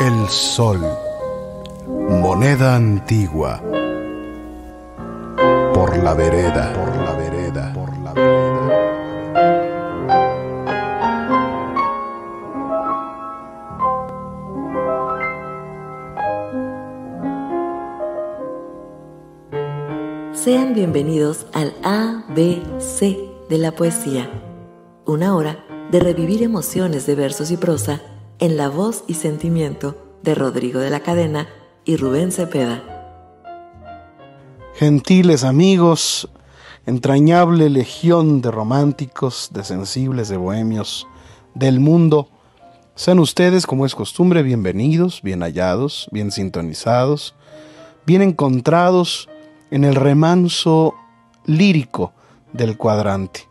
el 0.00 0.28
sol, 0.30 0.80
moneda 1.86 2.74
antigua, 2.74 3.60
por 5.74 5.94
la 5.98 6.14
vereda, 6.14 6.72
por 6.72 6.96
la 6.96 7.12
vereda, 7.16 7.72
por 7.74 7.98
la 7.98 8.14
vereda. 8.14 8.40
Sean 20.32 20.72
bienvenidos 20.72 21.44
al 21.52 21.74
ABC 21.82 23.18
de 23.50 23.58
la 23.58 23.72
poesía, 23.72 24.30
una 25.04 25.36
hora 25.36 25.62
de 25.90 26.00
revivir 26.00 26.42
emociones 26.42 27.04
de 27.04 27.14
versos 27.16 27.50
y 27.50 27.58
prosa 27.58 28.00
en 28.40 28.56
la 28.56 28.68
voz 28.70 29.04
y 29.06 29.14
sentimiento 29.14 29.96
de 30.22 30.34
Rodrigo 30.34 30.80
de 30.80 30.88
la 30.88 31.00
Cadena 31.00 31.48
y 31.84 31.96
Rubén 31.96 32.32
Cepeda. 32.32 32.82
Gentiles 34.74 35.44
amigos, 35.44 36.28
entrañable 36.86 37.68
legión 37.68 38.40
de 38.40 38.50
románticos, 38.50 39.50
de 39.52 39.62
sensibles, 39.62 40.30
de 40.30 40.38
bohemios 40.38 41.06
del 41.54 41.80
mundo, 41.80 42.28
sean 42.94 43.18
ustedes, 43.18 43.66
como 43.66 43.86
es 43.86 43.94
costumbre, 43.94 44.42
bienvenidos, 44.42 45.22
bien 45.22 45.40
hallados, 45.40 46.08
bien 46.10 46.30
sintonizados, 46.30 47.34
bien 48.04 48.20
encontrados 48.20 49.28
en 49.70 49.84
el 49.84 49.94
remanso 49.94 50.94
lírico 51.46 52.12
del 52.52 52.76
cuadrante, 52.76 53.48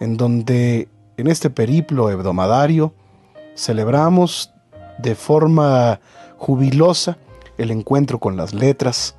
en 0.00 0.16
donde 0.16 0.88
en 1.16 1.28
este 1.28 1.50
periplo 1.50 2.10
hebdomadario 2.10 2.92
celebramos 3.54 4.52
de 4.98 5.14
forma 5.14 6.00
jubilosa 6.36 7.18
el 7.58 7.70
encuentro 7.70 8.18
con 8.18 8.36
las 8.36 8.54
letras 8.54 9.14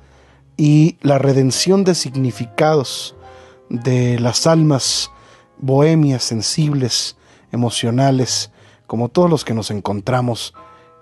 y 0.56 0.98
la 1.02 1.18
redención 1.18 1.84
de 1.84 1.94
significados 1.94 3.14
de 3.68 4.18
las 4.18 4.46
almas 4.46 5.10
bohemias, 5.58 6.22
sensibles, 6.22 7.16
emocionales, 7.52 8.50
como 8.86 9.08
todos 9.08 9.28
los 9.30 9.44
que 9.44 9.54
nos 9.54 9.70
encontramos 9.70 10.54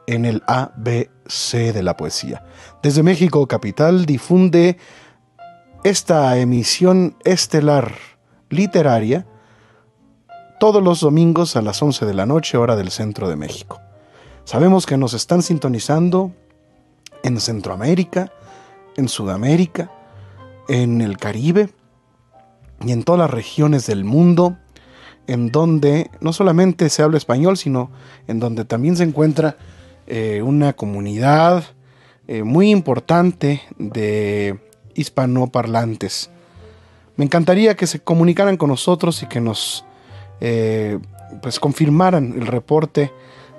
en 0.07 0.25
el 0.25 0.43
ABC 0.47 1.73
de 1.73 1.83
la 1.83 1.97
poesía. 1.97 2.45
Desde 2.83 3.03
México 3.03 3.47
Capital 3.47 4.07
difunde 4.07 4.79
esta 5.83 6.37
emisión 6.39 7.17
estelar 7.25 7.93
literaria 8.49 9.27
todos 10.65 10.83
los 10.83 11.01
domingos 11.01 11.57
a 11.57 11.61
las 11.61 11.83
11 11.83 12.07
de 12.07 12.15
la 12.15 12.25
noche, 12.25 12.57
hora 12.57 12.75
del 12.75 12.91
centro 12.91 13.29
de 13.29 13.37
México. 13.37 13.83
Sabemos 14.45 14.87
que 14.87 14.97
nos 14.97 15.13
están 15.13 15.43
sintonizando 15.43 16.33
en 17.23 17.39
Centroamérica, 17.39 18.33
en 18.97 19.11
Sudamérica, 19.11 19.91
en 20.71 21.03
el 21.03 21.19
Caribe 21.19 21.69
y 22.83 22.93
en 22.93 23.03
todas 23.03 23.19
las 23.19 23.31
regiones 23.31 23.87
del 23.87 24.07
mundo, 24.07 24.57
en 25.27 25.51
donde 25.51 26.11
no 26.21 26.33
solamente 26.33 26.89
se 26.89 27.03
habla 27.03 27.19
español, 27.19 27.59
sino 27.59 27.91
en 28.27 28.41
donde 28.41 28.65
también 28.65 28.97
se 28.97 29.03
encuentra 29.03 29.59
eh, 30.07 30.41
una 30.41 30.73
comunidad 30.73 31.63
eh, 32.27 32.43
muy 32.43 32.71
importante 32.71 33.61
de 33.77 34.59
hispanoparlantes. 34.95 36.31
Me 37.17 37.27
encantaría 37.27 37.77
que 37.77 37.87
se 37.87 38.01
comunicaran 38.01 38.57
con 38.57 38.71
nosotros 38.71 39.23
y 39.23 39.27
que 39.27 39.43
nos 39.43 39.85
eh, 40.47 40.99
pues 41.41 41.59
confirmaran 41.59 42.35
el 42.35 42.47
reporte 42.47 43.11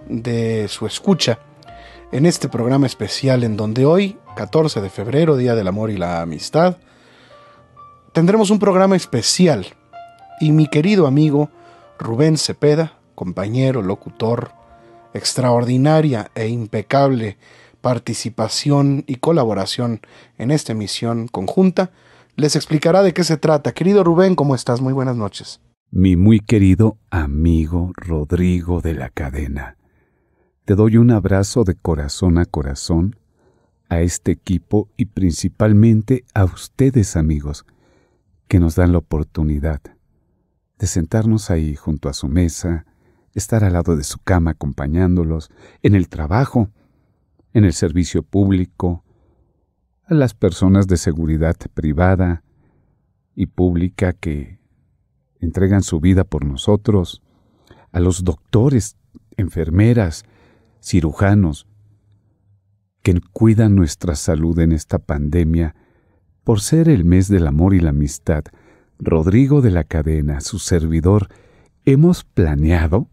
de 0.07 0.67
su 0.67 0.85
escucha 0.85 1.39
en 2.11 2.27
este 2.27 2.47
programa 2.47 2.85
especial 2.85 3.43
en 3.43 3.57
donde 3.57 3.87
hoy, 3.87 4.19
14 4.35 4.81
de 4.81 4.91
febrero, 4.91 5.35
Día 5.35 5.55
del 5.55 5.67
Amor 5.67 5.89
y 5.89 5.97
la 5.97 6.21
Amistad, 6.21 6.77
tendremos 8.13 8.51
un 8.51 8.59
programa 8.59 8.95
especial 8.95 9.65
y 10.39 10.51
mi 10.51 10.67
querido 10.67 11.07
amigo 11.07 11.49
Rubén 11.97 12.37
Cepeda, 12.37 12.99
compañero, 13.15 13.81
locutor, 13.81 14.51
extraordinaria 15.15 16.29
e 16.35 16.49
impecable 16.49 17.37
participación 17.81 19.05
y 19.07 19.15
colaboración 19.15 20.01
en 20.37 20.51
esta 20.51 20.73
emisión 20.73 21.29
conjunta, 21.29 21.89
les 22.35 22.55
explicará 22.55 23.01
de 23.01 23.15
qué 23.15 23.23
se 23.23 23.37
trata. 23.37 23.73
Querido 23.73 24.03
Rubén, 24.03 24.35
¿cómo 24.35 24.53
estás? 24.53 24.81
Muy 24.81 24.93
buenas 24.93 25.15
noches. 25.15 25.64
Mi 25.91 26.15
muy 26.15 26.39
querido 26.39 26.97
amigo 27.09 27.93
Rodrigo 27.95 28.81
de 28.81 28.95
la 28.95 29.09
Cadena, 29.09 29.77
te 30.65 30.75
doy 30.75 30.97
un 30.97 31.11
abrazo 31.11 31.63
de 31.63 31.75
corazón 31.75 32.37
a 32.37 32.45
corazón 32.45 33.15
a 33.87 34.01
este 34.01 34.31
equipo 34.31 34.89
y 34.97 35.05
principalmente 35.05 36.25
a 36.33 36.43
ustedes 36.43 37.15
amigos 37.15 37.65
que 38.47 38.59
nos 38.59 38.75
dan 38.75 38.91
la 38.91 38.97
oportunidad 38.97 39.79
de 40.79 40.87
sentarnos 40.87 41.49
ahí 41.49 41.75
junto 41.75 42.09
a 42.09 42.13
su 42.13 42.27
mesa, 42.27 42.85
estar 43.33 43.63
al 43.63 43.73
lado 43.73 43.95
de 43.95 44.03
su 44.03 44.19
cama 44.19 44.51
acompañándolos 44.51 45.49
en 45.81 45.95
el 45.95 46.09
trabajo, 46.09 46.71
en 47.53 47.63
el 47.63 47.73
servicio 47.73 48.23
público, 48.23 49.03
a 50.07 50.13
las 50.13 50.33
personas 50.33 50.87
de 50.87 50.97
seguridad 50.97 51.55
privada 51.73 52.43
y 53.33 53.45
pública 53.45 54.13
que 54.13 54.59
entregan 55.39 55.83
su 55.83 55.99
vida 55.99 56.23
por 56.23 56.45
nosotros, 56.45 57.21
a 57.91 57.99
los 57.99 58.23
doctores, 58.23 58.97
enfermeras, 59.37 60.23
cirujanos, 60.81 61.67
que 63.01 63.19
cuidan 63.33 63.75
nuestra 63.75 64.15
salud 64.15 64.57
en 64.59 64.71
esta 64.71 64.99
pandemia 64.99 65.75
por 66.43 66.59
ser 66.59 66.89
el 66.89 67.05
mes 67.05 67.27
del 67.27 67.47
amor 67.47 67.73
y 67.73 67.79
la 67.79 67.91
amistad. 67.91 68.43
Rodrigo 68.97 69.61
de 69.61 69.71
la 69.71 69.83
Cadena, 69.83 70.41
su 70.41 70.59
servidor, 70.59 71.29
hemos 71.85 72.23
planeado 72.23 73.07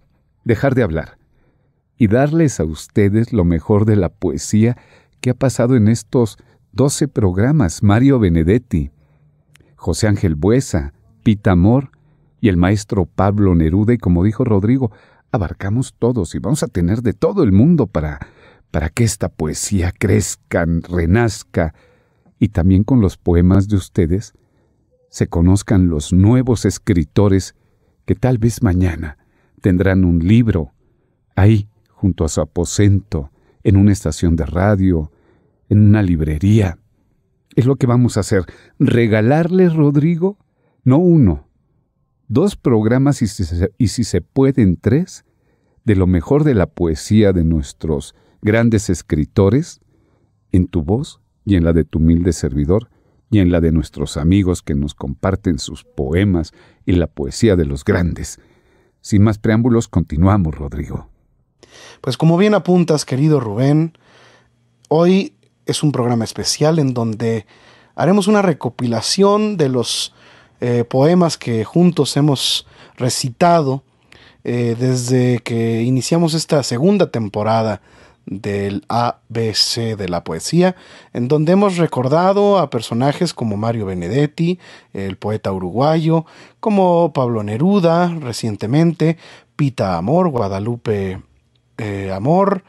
dejar 0.45 0.75
de 0.75 0.83
hablar 0.83 1.19
y 1.97 2.09
darles 2.09 2.59
a 2.59 2.65
ustedes 2.65 3.33
lo 3.33 3.45
mejor 3.45 3.85
de 3.85 3.97
la 3.97 4.09
poesía 4.09 4.77
que 5.21 5.31
ha 5.31 5.35
pasado 5.35 5.77
en 5.77 5.89
estos 5.89 6.39
12 6.73 7.09
programas. 7.09 7.83
Mario 7.83 8.19
Benedetti, 8.19 8.91
José 9.77 10.09
Ángel 10.09 10.35
Buesa, 10.35 10.95
Pita 11.23 11.53
Amor 11.53 11.91
y 12.43 12.49
el 12.49 12.59
maestro 12.59 13.07
Pablo 13.07 13.55
Neruda. 13.55 13.95
Y 13.95 13.99
como 13.99 14.25
dijo 14.25 14.45
Rodrigo, 14.45 14.91
abarcamos 15.31 15.95
todos 15.99 16.35
y 16.35 16.41
vamos 16.41 16.63
a 16.65 16.67
tener 16.67 17.01
de 17.01 17.15
todo 17.15 17.45
el 17.45 17.53
mundo 17.53 17.87
para, 17.87 18.19
para 18.73 18.91
que 18.91 19.05
esta 19.05 19.31
poesía 19.31 19.93
crezca, 19.97 20.67
renazca 20.67 21.73
y 22.39 22.49
también 22.49 22.83
con 22.83 23.01
los 23.01 23.17
poemas 23.17 23.69
de 23.69 23.77
ustedes 23.77 24.35
se 25.09 25.29
conozcan 25.29 25.89
los 25.89 26.13
nuevos 26.13 26.65
escritores 26.65 27.55
que 28.07 28.17
tal 28.17 28.39
vez 28.39 28.63
mañana 28.63 29.19
tendrán 29.61 30.05
un 30.05 30.19
libro 30.19 30.73
ahí 31.37 31.69
junto 31.91 32.25
a 32.25 32.29
su 32.29 32.41
aposento, 32.41 33.31
en 33.63 33.77
una 33.77 33.93
estación 33.93 34.35
de 34.35 34.47
radio, 34.47 35.13
en 35.69 35.79
una 35.79 36.03
librería. 36.03 36.79
Es 37.55 37.67
lo 37.67 37.77
que 37.77 37.87
vamos 37.87 38.17
a 38.17 38.21
hacer, 38.21 38.45
regalarle, 38.81 39.69
Rodrigo, 39.69 40.39
no 40.83 40.99
uno, 40.99 41.47
dos 42.33 42.57
programas 42.57 43.21
y 43.21 43.27
si, 43.27 44.05
se, 44.05 44.21
pueden 44.23 44.79
tres, 44.79 45.27
de 45.85 45.97
lo 45.97 46.07
mejor 46.07 46.45
de 46.45 46.55
la 46.55 46.67
poesía 46.67 47.35
de 47.35 47.45
nuestros 47.45 48.15
grandes 48.41 48.89
escritores, 48.89 49.81
en 50.51 50.67
tu 50.67 50.83
voz 50.83 51.21
y 51.45 51.57
en 51.57 51.65
la 51.65 51.75
de 51.75 51.85
tu 51.85 51.99
humilde 51.99 52.33
servidor, 52.33 52.89
y 53.31 53.41
en 53.41 53.51
la 53.51 53.61
de 53.61 53.73
nuestros 53.73 54.17
amigos 54.17 54.63
que 54.63 54.75
nos 54.75 54.95
comparten 54.95 55.59
sus 55.59 55.85
poemas 55.85 56.53
y 56.87 56.93
la 56.93 57.07
poesía 57.07 57.55
de 57.55 57.67
los 57.67 57.85
grandes. 57.85 58.39
Sin 59.03 59.23
más 59.23 59.39
preámbulos, 59.39 59.89
continuamos, 59.89 60.55
Rodrigo. 60.55 61.09
Pues 62.01 62.17
como 62.17 62.39
bien 62.39 62.55
apuntas, 62.55 63.05
querido 63.05 63.41
Rubén, 63.41 63.97
hoy 64.89 65.35
es 65.67 65.83
un 65.83 65.93
programa 65.93 66.25
especial 66.25 66.79
en 66.79 66.95
donde 66.95 67.47
haremos 67.95 68.27
una 68.27 68.43
recopilación 68.43 69.57
de 69.57 69.69
los 69.69 70.15
eh, 70.65 70.85
poemas 70.85 71.39
que 71.39 71.65
juntos 71.65 72.17
hemos 72.17 72.69
recitado 72.97 73.83
eh, 74.45 74.77
desde 74.79 75.41
que 75.41 75.83
iniciamos 75.83 76.35
esta 76.35 76.63
segunda 76.63 77.11
temporada 77.11 77.83
del 78.27 78.85
ABC 78.87 79.97
de 79.97 80.09
la 80.09 80.23
poesía, 80.23 80.77
en 81.13 81.27
donde 81.27 81.55
hemos 81.55 81.79
recordado 81.79 82.59
a 82.59 82.71
personajes 82.71 83.35
como 83.35 83.57
Mario 83.57 83.87
Benedetti, 83.87 84.61
el 84.93 85.17
poeta 85.17 85.51
uruguayo, 85.51 86.27
como 86.61 87.13
Pablo 87.13 87.43
Neruda 87.43 88.15
recientemente, 88.21 89.19
Pita 89.57 89.97
Amor, 89.97 90.29
Guadalupe 90.29 91.21
eh, 91.79 92.13
Amor. 92.15 92.63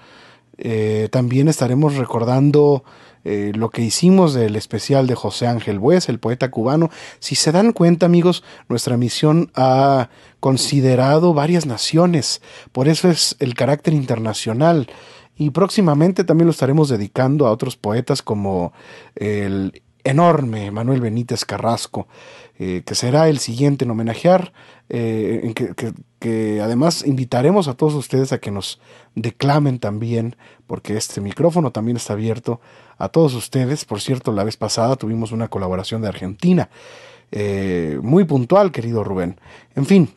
También 1.12 1.48
estaremos 1.48 1.96
recordando 1.96 2.84
eh, 3.26 3.52
lo 3.56 3.70
que 3.70 3.82
hicimos 3.82 4.34
del 4.34 4.56
especial 4.56 5.08
de 5.08 5.16
José 5.16 5.48
Ángel 5.48 5.80
Bues, 5.80 6.10
el 6.10 6.20
poeta 6.20 6.52
cubano. 6.52 6.90
Si 7.20 7.36
se 7.36 7.52
dan 7.52 7.72
cuenta, 7.72 8.06
amigos, 8.06 8.44
nuestra 8.70 8.98
misión 8.98 9.52
ha 9.56 10.10
considerado 10.40 11.34
varias 11.34 11.66
naciones, 11.66 12.42
por 12.72 12.88
eso 12.88 13.10
es 13.10 13.36
el 13.40 13.56
carácter 13.56 13.94
internacional. 13.94 14.88
Y 15.36 15.50
próximamente 15.50 16.24
también 16.24 16.48
lo 16.48 16.52
estaremos 16.52 16.90
dedicando 16.90 17.48
a 17.48 17.52
otros 17.52 17.76
poetas 17.76 18.22
como 18.22 18.72
el 19.16 19.82
enorme 20.04 20.70
Manuel 20.70 21.02
Benítez 21.02 21.46
Carrasco, 21.46 22.08
que 22.58 22.96
será 22.96 23.30
el 23.30 23.40
siguiente 23.40 23.84
en 23.84 23.92
homenajear, 23.92 24.54
en 24.90 25.54
que, 25.54 25.74
que 26.20 26.62
además 26.62 27.06
invitaremos 27.06 27.68
a 27.68 27.74
todos 27.74 27.94
ustedes 27.96 28.32
a 28.32 28.38
que 28.38 28.52
nos 28.52 28.80
declamen 29.16 29.80
también, 29.80 30.36
porque 30.68 30.96
este 30.96 31.20
micrófono 31.20 31.72
también 31.72 31.98
está 31.98 32.14
abierto 32.14 32.62
a 32.98 33.10
todos 33.10 33.34
ustedes. 33.34 33.86
Por 33.86 34.00
cierto, 34.00 34.32
la 34.32 34.44
vez 34.44 34.56
pasada 34.56 34.96
tuvimos 34.96 35.32
una 35.32 35.50
colaboración 35.50 36.02
de 36.02 36.08
Argentina, 36.08 36.70
eh, 37.32 38.00
muy 38.02 38.24
puntual, 38.26 38.72
querido 38.72 39.04
Rubén. 39.04 39.40
En 39.76 39.86
fin, 39.86 40.14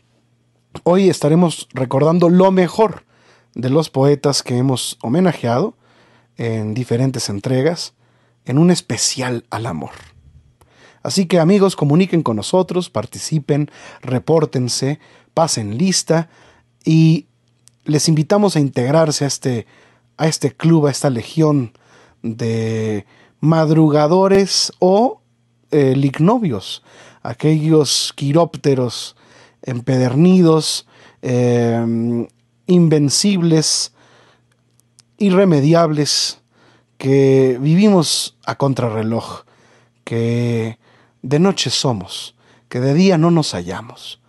hoy 0.84 1.08
estaremos 1.08 1.68
recordando 1.72 2.28
lo 2.28 2.52
mejor 2.52 3.04
de 3.54 3.70
los 3.70 3.90
poetas 3.90 4.42
que 4.42 4.58
hemos 4.58 4.98
homenajeado 5.02 5.74
en 6.36 6.74
diferentes 6.74 7.28
entregas, 7.30 7.94
en 8.44 8.58
un 8.58 8.70
especial 8.70 9.46
al 9.50 9.66
amor. 9.66 9.92
Así 11.06 11.26
que 11.26 11.38
amigos, 11.38 11.76
comuniquen 11.76 12.24
con 12.24 12.34
nosotros, 12.34 12.90
participen, 12.90 13.70
repórtense, 14.02 14.98
pasen 15.34 15.78
lista 15.78 16.28
y 16.84 17.26
les 17.84 18.08
invitamos 18.08 18.56
a 18.56 18.60
integrarse 18.60 19.22
a 19.22 19.28
este, 19.28 19.68
a 20.16 20.26
este 20.26 20.50
club, 20.50 20.86
a 20.86 20.90
esta 20.90 21.08
legión 21.08 21.78
de 22.24 23.06
madrugadores 23.38 24.72
o 24.80 25.20
eh, 25.70 25.94
lignovios, 25.94 26.82
aquellos 27.22 28.12
quirópteros 28.16 29.14
empedernidos, 29.62 30.88
em, 31.22 32.26
invencibles, 32.66 33.92
irremediables, 35.18 36.40
que 36.98 37.58
vivimos 37.60 38.36
a 38.44 38.56
contrarreloj, 38.56 39.44
que 40.02 40.84
de 41.22 41.38
noche 41.38 41.70
somos, 41.70 42.36
que 42.68 42.80
de 42.80 42.94
día 42.94 43.18
no 43.18 43.30
nos 43.30 43.52
hallamos. 43.52 44.20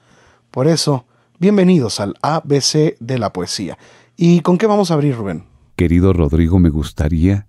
Por 0.52 0.68
eso, 0.68 1.06
bienvenidos 1.40 2.00
al 2.00 2.16
ABC 2.22 2.98
de 3.00 3.20
la 3.20 3.34
poesía. 3.34 3.78
¿Y 4.16 4.42
con 4.42 4.58
qué 4.58 4.68
vamos 4.68 4.92
a 4.92 4.96
abrir, 4.96 5.16
Rubén? 5.16 5.46
Querido 5.76 6.14
Rodrigo, 6.14 6.60
me 6.60 6.70
gustaría 6.70 7.48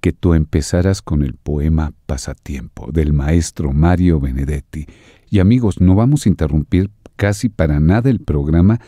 que 0.00 0.12
tú 0.12 0.34
empezaras 0.34 1.02
con 1.02 1.22
el 1.22 1.34
poema 1.34 1.92
Pasatiempo 2.06 2.90
del 2.92 3.12
maestro 3.12 3.72
Mario 3.72 4.20
Benedetti. 4.20 4.86
Y 5.28 5.40
amigos, 5.40 5.80
no 5.80 5.94
vamos 5.94 6.24
a 6.24 6.28
interrumpir 6.28 6.90
casi 7.16 7.48
para 7.48 7.80
nada 7.80 8.08
el 8.08 8.20
programa 8.20 8.80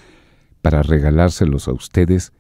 para 0.62 0.82
regalárselos 0.82 1.68
a 1.68 1.72
ustedes 1.72 2.32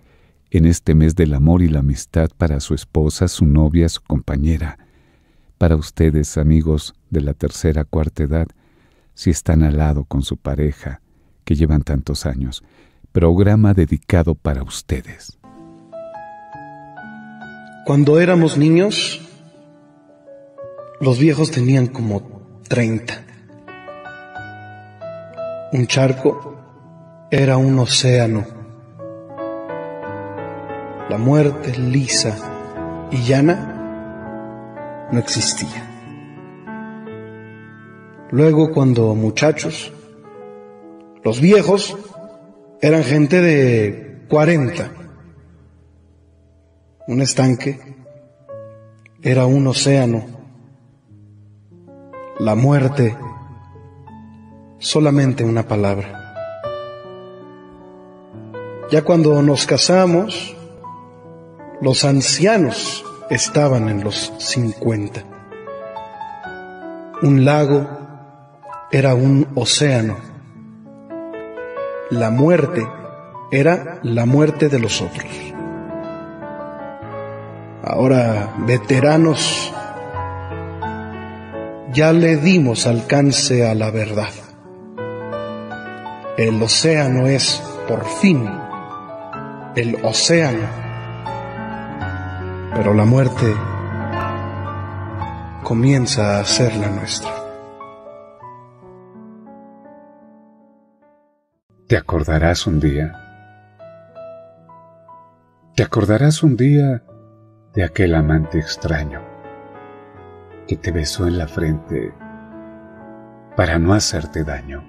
en 0.50 0.66
este 0.66 0.94
mes 0.94 1.14
del 1.14 1.34
amor 1.34 1.62
y 1.62 1.68
la 1.68 1.80
amistad 1.80 2.30
para 2.36 2.60
su 2.60 2.74
esposa, 2.74 3.28
su 3.28 3.44
novia, 3.44 3.88
su 3.88 4.00
compañera. 4.02 4.78
Para 5.62 5.76
ustedes, 5.76 6.38
amigos 6.38 6.92
de 7.08 7.20
la 7.20 7.34
tercera, 7.34 7.84
cuarta 7.84 8.24
edad, 8.24 8.48
si 9.14 9.30
están 9.30 9.62
al 9.62 9.76
lado 9.78 10.02
con 10.02 10.22
su 10.22 10.36
pareja, 10.36 11.02
que 11.44 11.54
llevan 11.54 11.82
tantos 11.82 12.26
años. 12.26 12.64
Programa 13.12 13.72
dedicado 13.72 14.34
para 14.34 14.64
ustedes. 14.64 15.38
Cuando 17.86 18.18
éramos 18.18 18.58
niños, 18.58 19.20
los 21.00 21.20
viejos 21.20 21.52
tenían 21.52 21.86
como 21.86 22.58
30. 22.66 23.22
Un 25.72 25.86
charco 25.86 26.56
era 27.30 27.56
un 27.56 27.78
océano. 27.78 28.44
La 31.08 31.18
muerte 31.18 31.78
lisa 31.78 32.36
y 33.12 33.18
llana 33.18 33.71
no 35.12 35.18
existía. 35.20 35.88
Luego 38.30 38.72
cuando 38.72 39.14
muchachos, 39.14 39.92
los 41.22 41.40
viejos 41.40 41.96
eran 42.80 43.04
gente 43.04 43.40
de 43.40 44.24
40. 44.28 44.90
Un 47.08 47.20
estanque 47.20 47.78
era 49.20 49.44
un 49.46 49.66
océano. 49.66 50.24
La 52.38 52.54
muerte, 52.54 53.16
solamente 54.78 55.44
una 55.44 55.68
palabra. 55.68 56.18
Ya 58.90 59.04
cuando 59.04 59.42
nos 59.42 59.66
casamos, 59.66 60.56
los 61.82 62.04
ancianos 62.04 63.04
estaban 63.32 63.88
en 63.88 64.04
los 64.04 64.30
50. 64.38 65.22
Un 67.22 67.44
lago 67.46 67.88
era 68.90 69.14
un 69.14 69.48
océano. 69.54 70.16
La 72.10 72.30
muerte 72.30 72.86
era 73.50 74.00
la 74.02 74.26
muerte 74.26 74.68
de 74.68 74.78
los 74.78 75.00
otros. 75.00 75.30
Ahora, 77.82 78.52
veteranos, 78.66 79.72
ya 81.94 82.12
le 82.12 82.36
dimos 82.36 82.86
alcance 82.86 83.66
a 83.66 83.74
la 83.74 83.90
verdad. 83.90 84.28
El 86.36 86.62
océano 86.62 87.26
es, 87.26 87.62
por 87.88 88.04
fin, 88.04 88.46
el 89.74 90.04
océano. 90.04 90.81
Pero 92.74 92.94
la 92.94 93.04
muerte 93.04 93.54
comienza 95.62 96.40
a 96.40 96.44
ser 96.44 96.74
la 96.76 96.88
nuestra. 96.88 97.30
¿Te 101.86 101.98
acordarás 101.98 102.66
un 102.66 102.80
día? 102.80 103.12
¿Te 105.76 105.82
acordarás 105.82 106.42
un 106.42 106.56
día 106.56 107.02
de 107.74 107.84
aquel 107.84 108.14
amante 108.14 108.58
extraño 108.58 109.20
que 110.66 110.78
te 110.78 110.92
besó 110.92 111.26
en 111.26 111.36
la 111.36 111.48
frente 111.48 112.14
para 113.54 113.78
no 113.78 113.92
hacerte 113.92 114.44
daño? 114.44 114.82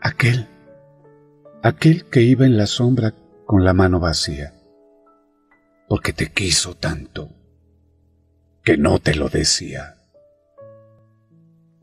Aquel, 0.00 0.48
aquel 1.64 2.04
que 2.04 2.22
iba 2.22 2.46
en 2.46 2.56
la 2.56 2.66
sombra 2.66 3.12
con 3.44 3.64
la 3.64 3.74
mano 3.74 3.98
vacía, 3.98 4.55
porque 5.88 6.12
te 6.12 6.32
quiso 6.32 6.76
tanto 6.76 7.30
que 8.62 8.76
no 8.76 8.98
te 8.98 9.14
lo 9.14 9.28
decía. 9.28 9.96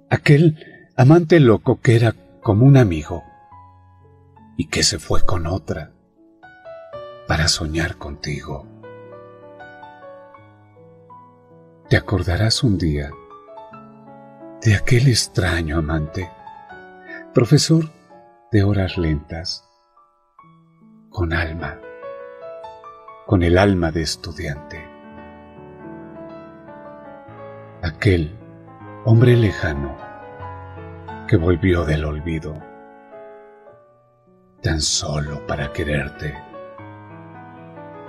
Aquel 0.10 0.89
amante 0.96 1.39
loco 1.39 1.80
que 1.82 1.96
era 1.96 2.13
como 2.42 2.66
un 2.66 2.78
amigo 2.78 3.24
y 4.58 4.68
que 4.68 4.84
se 4.84 5.00
fue 5.00 5.26
con 5.26 5.48
otra 5.48 5.92
para 7.28 7.48
soñar 7.48 7.98
contigo. 7.98 8.68
Te 11.89 11.98
acordarás 11.98 12.63
un 12.63 12.78
día 12.78 13.12
de 14.62 14.76
aquel 14.76 15.08
extraño 15.08 15.78
amante, 15.78 16.30
profesor 17.34 17.89
de 18.52 18.63
horas 18.63 18.98
lentas, 18.98 19.68
con 21.10 21.34
alma, 21.34 21.80
con 23.26 23.42
el 23.42 23.58
alma 23.58 23.92
de 23.92 24.02
estudiante. 24.02 24.86
Aquel 27.82 28.38
hombre 29.06 29.38
lejano 29.38 29.96
que 31.28 31.38
volvió 31.38 31.86
del 31.86 32.04
olvido, 32.04 32.54
tan 34.62 34.82
solo 34.82 35.46
para 35.48 35.72
quererte, 35.72 36.36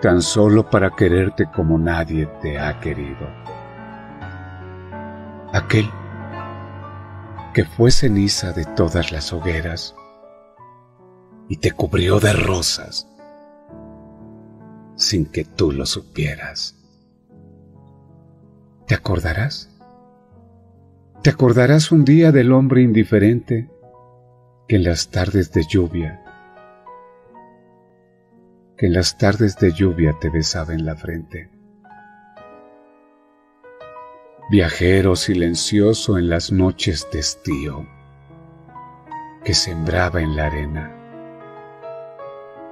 tan 0.01 0.21
solo 0.21 0.69
para 0.69 0.91
quererte 0.91 1.47
como 1.55 1.79
nadie 1.79 2.27
te 2.43 2.59
ha 2.59 2.81
querido. 2.81 3.29
Aquel 5.53 5.89
que 7.53 7.65
fue 7.65 7.93
ceniza 7.93 8.53
de 8.53 8.65
todas 8.65 9.13
las 9.13 9.33
hogueras 9.33 9.95
y 11.49 11.59
te 11.59 11.71
cubrió 11.71 12.19
de 12.19 12.33
rosas 12.33 13.07
sin 14.97 15.27
que 15.27 15.45
tú 15.45 15.73
lo 15.73 15.87
supieras. 15.87 16.77
¿Te 18.87 18.95
acordarás? 18.95 19.71
¿Te 21.23 21.31
acordarás 21.31 21.91
un 21.91 22.05
día 22.05 22.33
del 22.33 22.53
hombre 22.53 22.83
indiferente 22.83 23.71
que 24.69 24.77
en 24.77 24.85
las 24.85 25.11
tardes 25.11 25.53
de 25.53 25.65
lluvia, 25.67 26.23
que 28.77 28.87
en 28.87 28.93
las 28.93 29.17
tardes 29.17 29.57
de 29.59 29.73
lluvia 29.73 30.17
te 30.21 30.29
besaba 30.29 30.75
en 30.75 30.85
la 30.85 30.97
frente? 30.97 31.51
Viajero 34.51 35.17
silencioso 35.17 36.19
en 36.19 36.29
las 36.29 36.53
noches 36.53 37.09
de 37.11 37.21
estío, 37.21 37.87
que 39.43 39.55
sembraba 39.55 40.21
en 40.21 40.37
la 40.37 40.47
arena 40.47 41.01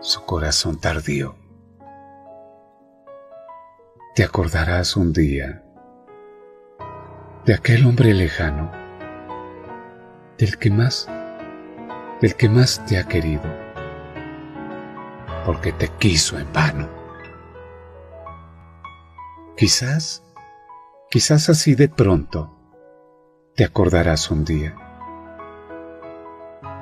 su 0.01 0.25
corazón 0.25 0.79
tardío. 0.79 1.42
Te 4.15 4.25
acordarás 4.25 4.95
un 4.99 5.15
día 5.15 5.65
de 7.47 7.55
aquel 7.55 7.87
hombre 7.87 8.13
lejano, 8.13 8.71
del 10.37 10.59
que 10.59 10.71
más, 10.71 11.09
del 12.21 12.35
que 12.37 12.51
más 12.51 12.85
te 12.85 12.99
ha 12.99 13.05
querido, 13.05 13.51
porque 15.47 15.73
te 15.73 15.89
quiso 15.89 16.39
en 16.39 16.53
vano. 16.53 16.91
Quizás, 19.57 20.23
quizás 21.11 21.49
así 21.49 21.75
de 21.75 21.89
pronto, 21.89 22.55
te 23.57 23.65
acordarás 23.65 24.31
un 24.31 24.45
día 24.45 24.77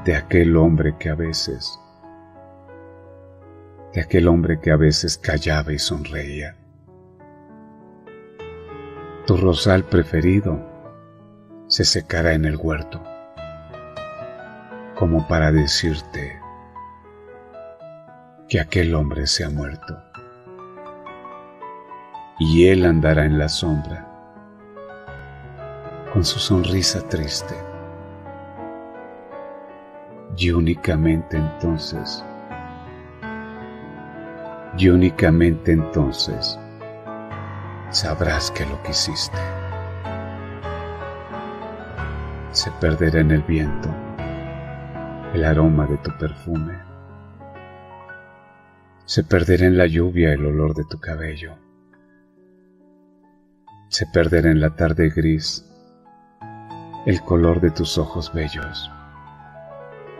de 0.05 0.17
aquel 0.17 0.57
hombre 0.57 0.97
que 0.99 1.11
a 1.11 1.15
veces, 1.15 1.79
de 3.95 4.01
aquel 4.01 4.27
hombre 4.27 4.59
que 4.59 4.73
a 4.73 4.77
veces 4.77 5.17
callaba 5.17 5.73
y 5.73 5.79
sonreía 5.79 6.60
tu 9.27 9.37
rosal 9.37 9.85
preferido 9.85 10.59
se 11.67 11.85
secará 11.85 12.33
en 12.33 12.45
el 12.47 12.57
huerto, 12.57 13.01
como 14.95 15.29
para 15.29 15.53
decirte 15.53 16.41
que 18.49 18.61
aquel 18.61 18.95
hombre 18.95 19.27
se 19.27 19.45
ha 19.45 19.51
muerto, 19.51 20.03
y 22.39 22.67
él 22.67 22.85
andará 22.85 23.25
en 23.25 23.39
la 23.39 23.49
sombra, 23.49 24.07
con 26.13 26.25
su 26.25 26.39
sonrisa 26.39 27.07
triste, 27.09 27.55
y 30.37 30.51
únicamente 30.51 31.37
entonces, 31.37 32.25
y 34.77 34.89
únicamente 34.89 35.73
entonces, 35.73 36.59
sabrás 37.91 38.51
que 38.53 38.65
lo 38.67 38.81
quisiste. 38.83 39.37
Se 42.53 42.71
perderá 42.73 43.21
en 43.21 43.33
el 43.33 43.43
viento 43.43 43.89
el 45.35 45.45
aroma 45.45 45.87
de 45.87 45.99
tu 45.99 46.17
perfume. 46.19 46.79
Se 49.05 49.25
perderá 49.25 49.67
en 49.67 49.77
la 49.77 49.87
lluvia 49.87 50.33
el 50.33 50.47
olor 50.47 50.75
de 50.75 50.85
tu 50.85 50.99
cabello. 50.99 51.57
Se 53.89 54.07
perderá 54.07 54.51
en 54.51 54.61
la 54.61 54.71
tarde 54.71 55.11
gris 55.11 55.67
el 57.07 57.21
color 57.23 57.61
de 57.61 57.71
tus 57.71 57.99
ojos 57.99 58.33
bellos. 58.33 58.91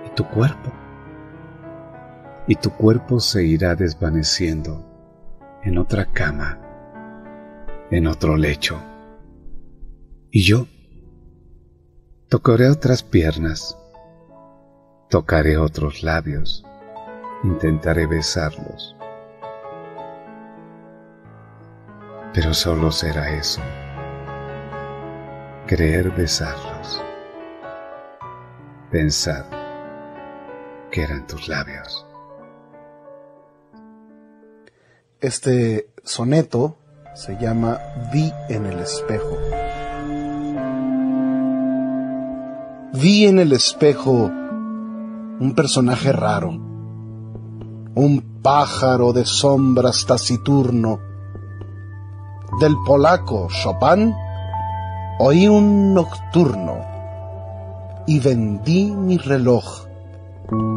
Y 0.07 0.11
tu 0.11 0.27
cuerpo. 0.27 0.73
Y 2.49 2.57
tu 2.57 2.71
cuerpo 2.71 3.21
se 3.21 3.45
irá 3.45 3.77
desvaneciendo 3.77 4.85
en 5.63 5.79
otra 5.79 6.07
cama 6.07 6.70
en 7.91 8.07
otro 8.07 8.37
lecho. 8.37 8.81
Y 10.31 10.43
yo 10.43 10.67
tocaré 12.29 12.69
otras 12.71 13.03
piernas, 13.03 13.77
tocaré 15.09 15.57
otros 15.57 16.03
labios, 16.03 16.65
intentaré 17.43 18.07
besarlos. 18.07 18.97
Pero 22.33 22.55
solo 22.55 22.93
será 22.93 23.37
eso, 23.37 23.61
creer 25.67 26.13
besarlos, 26.13 27.03
pensar 28.93 29.47
que 30.93 31.03
eran 31.03 31.27
tus 31.27 31.49
labios. 31.49 32.07
Este 35.21 35.91
soneto 36.05 36.80
se 37.15 37.37
llama 37.37 37.79
Vi 38.13 38.33
en 38.49 38.67
el 38.67 38.79
espejo. 38.79 39.37
Vi 42.93 43.27
en 43.27 43.39
el 43.39 43.53
espejo 43.53 44.31
un 45.41 45.53
personaje 45.57 46.13
raro, 46.13 46.51
un 46.51 48.41
pájaro 48.43 49.13
de 49.13 49.25
sombras 49.25 50.07
taciturno. 50.07 51.01
Del 52.61 52.75
polaco 52.87 53.49
Chopin 53.49 54.13
oí 55.19 55.49
un 55.49 55.95
nocturno 55.95 56.79
y 58.07 58.19
vendí 58.21 58.91
mi 58.91 59.19
reloj 59.19 59.87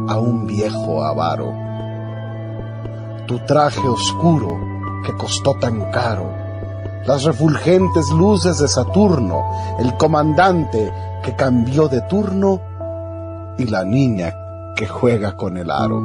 a 0.08 0.18
un 0.18 0.46
viejo 0.46 1.04
avaro. 1.04 1.52
Tu 3.26 3.38
traje 3.40 3.88
oscuro 3.88 4.73
que 5.04 5.16
costó 5.16 5.54
tan 5.60 5.90
caro, 5.92 6.28
las 7.06 7.24
refulgentes 7.24 8.10
luces 8.10 8.58
de 8.58 8.68
Saturno, 8.68 9.44
el 9.78 9.94
comandante 9.96 10.92
que 11.22 11.36
cambió 11.36 11.88
de 11.88 12.00
turno 12.02 12.60
y 13.58 13.66
la 13.66 13.84
niña 13.84 14.34
que 14.74 14.86
juega 14.86 15.36
con 15.36 15.56
el 15.56 15.70
aro. 15.70 15.98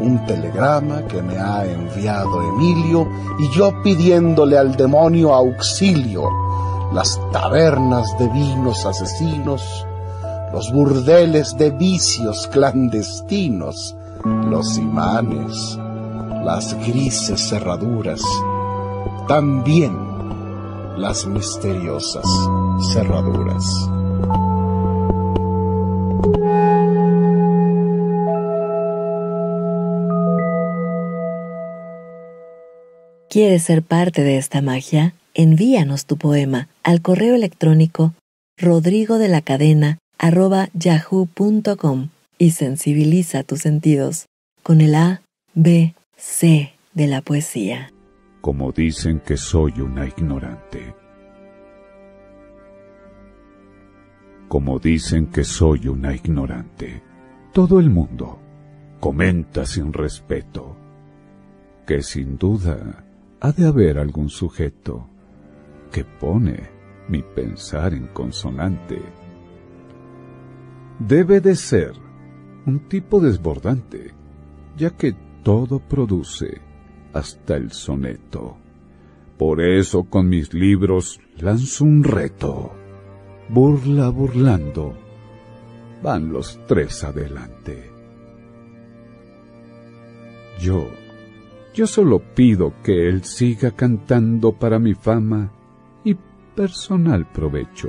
Un 0.00 0.22
telegrama 0.26 1.02
que 1.02 1.22
me 1.22 1.38
ha 1.38 1.66
enviado 1.66 2.42
Emilio 2.42 3.08
y 3.38 3.50
yo 3.56 3.72
pidiéndole 3.82 4.56
al 4.56 4.76
demonio 4.76 5.34
auxilio, 5.34 6.28
las 6.92 7.20
tabernas 7.32 8.16
de 8.18 8.28
vinos 8.28 8.86
asesinos, 8.86 9.86
los 10.52 10.72
burdeles 10.72 11.56
de 11.56 11.70
vicios 11.70 12.46
clandestinos, 12.52 13.96
los 14.24 14.78
imanes, 14.78 15.78
las 16.44 16.74
grises 16.86 17.48
cerraduras, 17.48 18.22
también 19.26 19.96
las 20.96 21.26
misteriosas 21.26 22.26
cerraduras. 22.92 23.64
¿Quieres 33.30 33.62
ser 33.62 33.82
parte 33.82 34.22
de 34.22 34.38
esta 34.38 34.62
magia? 34.62 35.14
Envíanos 35.34 36.06
tu 36.06 36.16
poema 36.16 36.68
al 36.82 37.02
correo 37.02 37.34
electrónico 37.34 38.14
rodrigo 38.56 39.18
de 39.18 39.28
la 39.28 39.42
cadena 39.42 39.98
yahoo.com 40.72 42.08
y 42.38 42.50
sensibiliza 42.52 43.42
tus 43.42 43.60
sentidos 43.60 44.26
con 44.62 44.80
el 44.80 44.94
A, 44.94 45.22
B, 45.54 45.94
C 46.20 46.72
de 46.94 47.06
la 47.06 47.22
poesía. 47.22 47.92
como 48.40 48.72
dicen 48.72 49.20
que 49.20 49.36
soy 49.36 49.80
una 49.80 50.04
ignorante. 50.04 50.96
Como 54.48 54.80
dicen 54.80 55.26
que 55.26 55.44
soy 55.44 55.86
una 55.86 56.12
ignorante. 56.12 57.04
Todo 57.52 57.78
el 57.78 57.88
mundo 57.88 58.40
comenta 58.98 59.64
sin 59.64 59.92
respeto 59.92 60.76
que 61.86 62.02
sin 62.02 62.36
duda 62.36 63.04
ha 63.38 63.52
de 63.52 63.68
haber 63.68 63.98
algún 63.98 64.28
sujeto 64.28 65.08
que 65.92 66.04
pone 66.04 66.68
mi 67.08 67.22
pensar 67.22 67.94
en 67.94 68.08
consonante. 68.08 69.00
Debe 70.98 71.40
de 71.40 71.54
ser 71.54 71.92
un 72.66 72.88
tipo 72.88 73.20
desbordante, 73.20 74.14
ya 74.76 74.90
que 74.90 75.27
todo 75.48 75.78
produce 75.78 76.60
hasta 77.14 77.56
el 77.56 77.72
soneto. 77.72 78.58
Por 79.38 79.62
eso 79.62 80.04
con 80.04 80.28
mis 80.28 80.52
libros 80.52 81.20
lanzo 81.38 81.86
un 81.86 82.04
reto. 82.04 82.72
Burla 83.48 84.10
burlando, 84.10 84.94
van 86.02 86.30
los 86.30 86.60
tres 86.66 87.02
adelante. 87.02 87.90
Yo, 90.60 90.86
yo 91.72 91.86
solo 91.86 92.20
pido 92.34 92.74
que 92.82 93.08
él 93.08 93.24
siga 93.24 93.70
cantando 93.70 94.52
para 94.52 94.78
mi 94.78 94.92
fama 94.92 95.50
y 96.04 96.14
personal 96.54 97.26
provecho, 97.32 97.88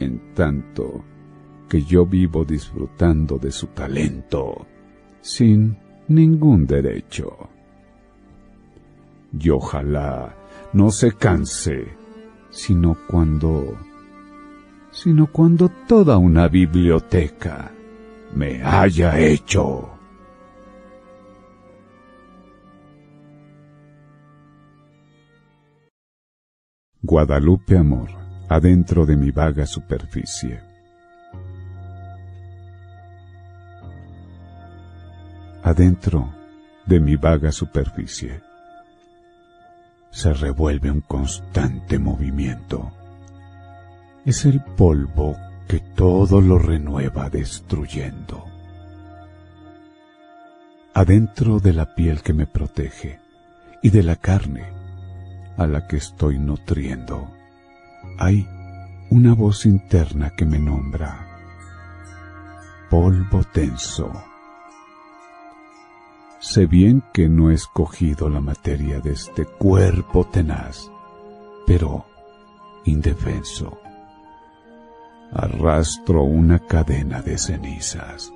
en 0.00 0.34
tanto 0.34 1.04
que 1.68 1.82
yo 1.82 2.04
vivo 2.04 2.44
disfrutando 2.44 3.38
de 3.38 3.52
su 3.52 3.68
talento, 3.68 4.66
sin 5.20 5.86
ningún 6.08 6.66
derecho. 6.66 7.48
Y 9.38 9.50
ojalá 9.50 10.34
no 10.72 10.90
se 10.90 11.12
canse, 11.12 11.88
sino 12.50 12.96
cuando, 13.08 13.76
sino 14.90 15.26
cuando 15.26 15.70
toda 15.86 16.18
una 16.18 16.48
biblioteca 16.48 17.70
me 18.34 18.62
haya 18.62 19.18
hecho. 19.18 19.90
Guadalupe 27.00 27.78
Amor, 27.78 28.10
adentro 28.48 29.06
de 29.06 29.16
mi 29.16 29.30
vaga 29.30 29.64
superficie. 29.66 30.67
Adentro 35.68 36.32
de 36.86 36.98
mi 36.98 37.16
vaga 37.16 37.52
superficie 37.52 38.40
se 40.10 40.32
revuelve 40.32 40.90
un 40.90 41.02
constante 41.02 41.98
movimiento. 41.98 42.90
Es 44.24 44.46
el 44.46 44.62
polvo 44.62 45.36
que 45.68 45.80
todo 45.80 46.40
lo 46.40 46.58
renueva 46.58 47.28
destruyendo. 47.28 48.46
Adentro 50.94 51.60
de 51.60 51.74
la 51.74 51.94
piel 51.94 52.22
que 52.22 52.32
me 52.32 52.46
protege 52.46 53.20
y 53.82 53.90
de 53.90 54.02
la 54.02 54.16
carne 54.16 54.72
a 55.58 55.66
la 55.66 55.86
que 55.86 55.98
estoy 55.98 56.38
nutriendo, 56.38 57.30
hay 58.18 58.48
una 59.10 59.34
voz 59.34 59.66
interna 59.66 60.30
que 60.30 60.46
me 60.46 60.58
nombra 60.58 61.26
polvo 62.88 63.44
tenso. 63.52 64.10
Sé 66.40 66.66
bien 66.66 67.02
que 67.12 67.28
no 67.28 67.50
he 67.50 67.54
escogido 67.54 68.28
la 68.28 68.40
materia 68.40 69.00
de 69.00 69.10
este 69.10 69.44
cuerpo 69.44 70.24
tenaz, 70.24 70.88
pero 71.66 72.06
indefenso. 72.84 73.80
Arrastro 75.32 76.22
una 76.22 76.60
cadena 76.60 77.22
de 77.22 77.36
cenizas. 77.38 78.32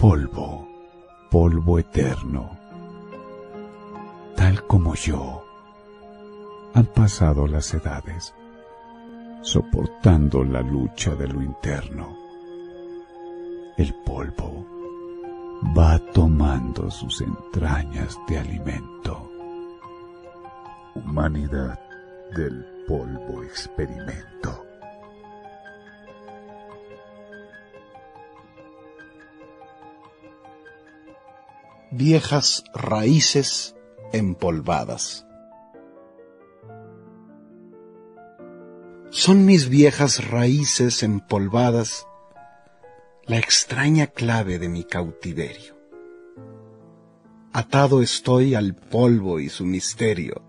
Polvo, 0.00 0.66
polvo 1.30 1.78
eterno. 1.78 2.58
Tal 4.34 4.66
como 4.66 4.96
yo, 4.96 5.44
han 6.74 6.86
pasado 6.86 7.46
las 7.46 7.72
edades, 7.72 8.34
soportando 9.42 10.42
la 10.42 10.60
lucha 10.60 11.14
de 11.14 11.28
lo 11.28 11.40
interno. 11.40 12.16
El 13.76 13.94
polvo 14.04 14.79
va 15.62 15.98
tomando 16.12 16.90
sus 16.90 17.20
entrañas 17.20 18.18
de 18.28 18.38
alimento. 18.38 19.30
Humanidad 20.94 21.78
del 22.34 22.64
polvo 22.86 23.42
experimento. 23.42 24.64
Viejas 31.90 32.64
raíces 32.72 33.76
empolvadas. 34.12 35.26
Son 39.10 39.44
mis 39.44 39.68
viejas 39.68 40.28
raíces 40.30 41.02
empolvadas 41.02 42.06
la 43.30 43.38
extraña 43.38 44.08
clave 44.08 44.58
de 44.58 44.68
mi 44.68 44.82
cautiverio. 44.82 45.76
Atado 47.52 48.02
estoy 48.02 48.56
al 48.56 48.74
polvo 48.74 49.38
y 49.38 49.48
su 49.48 49.64
misterio. 49.64 50.42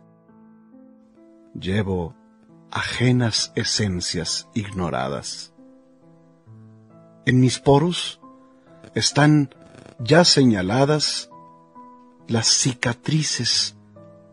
Llevo 1.54 2.16
ajenas 2.72 3.54
esencias 3.54 4.48
ignoradas. 4.56 5.54
En 7.28 7.40
mis 7.40 7.60
poros 7.60 8.20
están 8.96 9.54
ya 10.00 10.26
señaladas 10.26 11.30
las 12.28 12.48
cicatrices 12.48 13.76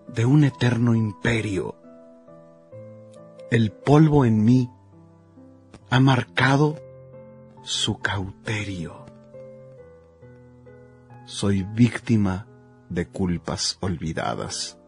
de 0.06 0.24
un 0.24 0.44
eterno 0.44 0.94
imperio. 0.94 1.76
El 3.50 3.72
polvo 3.72 4.24
en 4.24 4.42
mí 4.42 4.70
ha 5.90 6.00
marcado 6.00 6.87
su 7.68 7.98
cauterio. 7.98 9.04
Soy 11.26 11.64
víctima 11.64 12.46
de 12.88 13.06
culpas 13.08 13.76
olvidadas. 13.80 14.78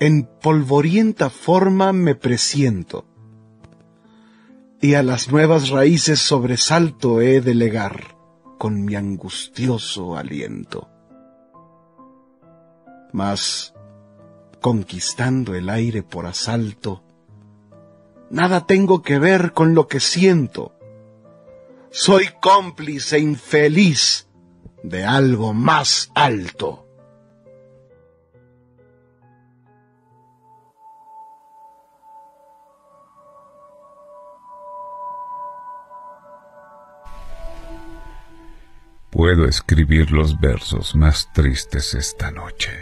En 0.00 0.28
polvorienta 0.42 1.30
forma 1.30 1.94
me 1.94 2.14
presiento, 2.14 3.06
y 4.82 4.96
a 4.96 5.02
las 5.02 5.32
nuevas 5.32 5.70
raíces 5.70 6.20
sobresalto 6.20 7.22
he 7.22 7.40
de 7.40 7.54
legar 7.54 8.14
con 8.58 8.84
mi 8.84 8.96
angustioso 8.96 10.14
aliento. 10.14 10.90
Mas, 13.14 13.72
conquistando 14.60 15.54
el 15.54 15.70
aire 15.70 16.02
por 16.02 16.26
asalto, 16.26 17.02
Nada 18.30 18.66
tengo 18.66 19.02
que 19.02 19.18
ver 19.18 19.52
con 19.52 19.74
lo 19.74 19.86
que 19.86 20.00
siento. 20.00 20.72
Soy 21.90 22.28
cómplice 22.40 23.18
infeliz 23.18 24.28
de 24.82 25.04
algo 25.04 25.54
más 25.54 26.10
alto. 26.14 26.84
Puedo 39.10 39.44
escribir 39.46 40.10
los 40.10 40.40
versos 40.40 40.96
más 40.96 41.32
tristes 41.32 41.94
esta 41.94 42.32
noche. 42.32 42.72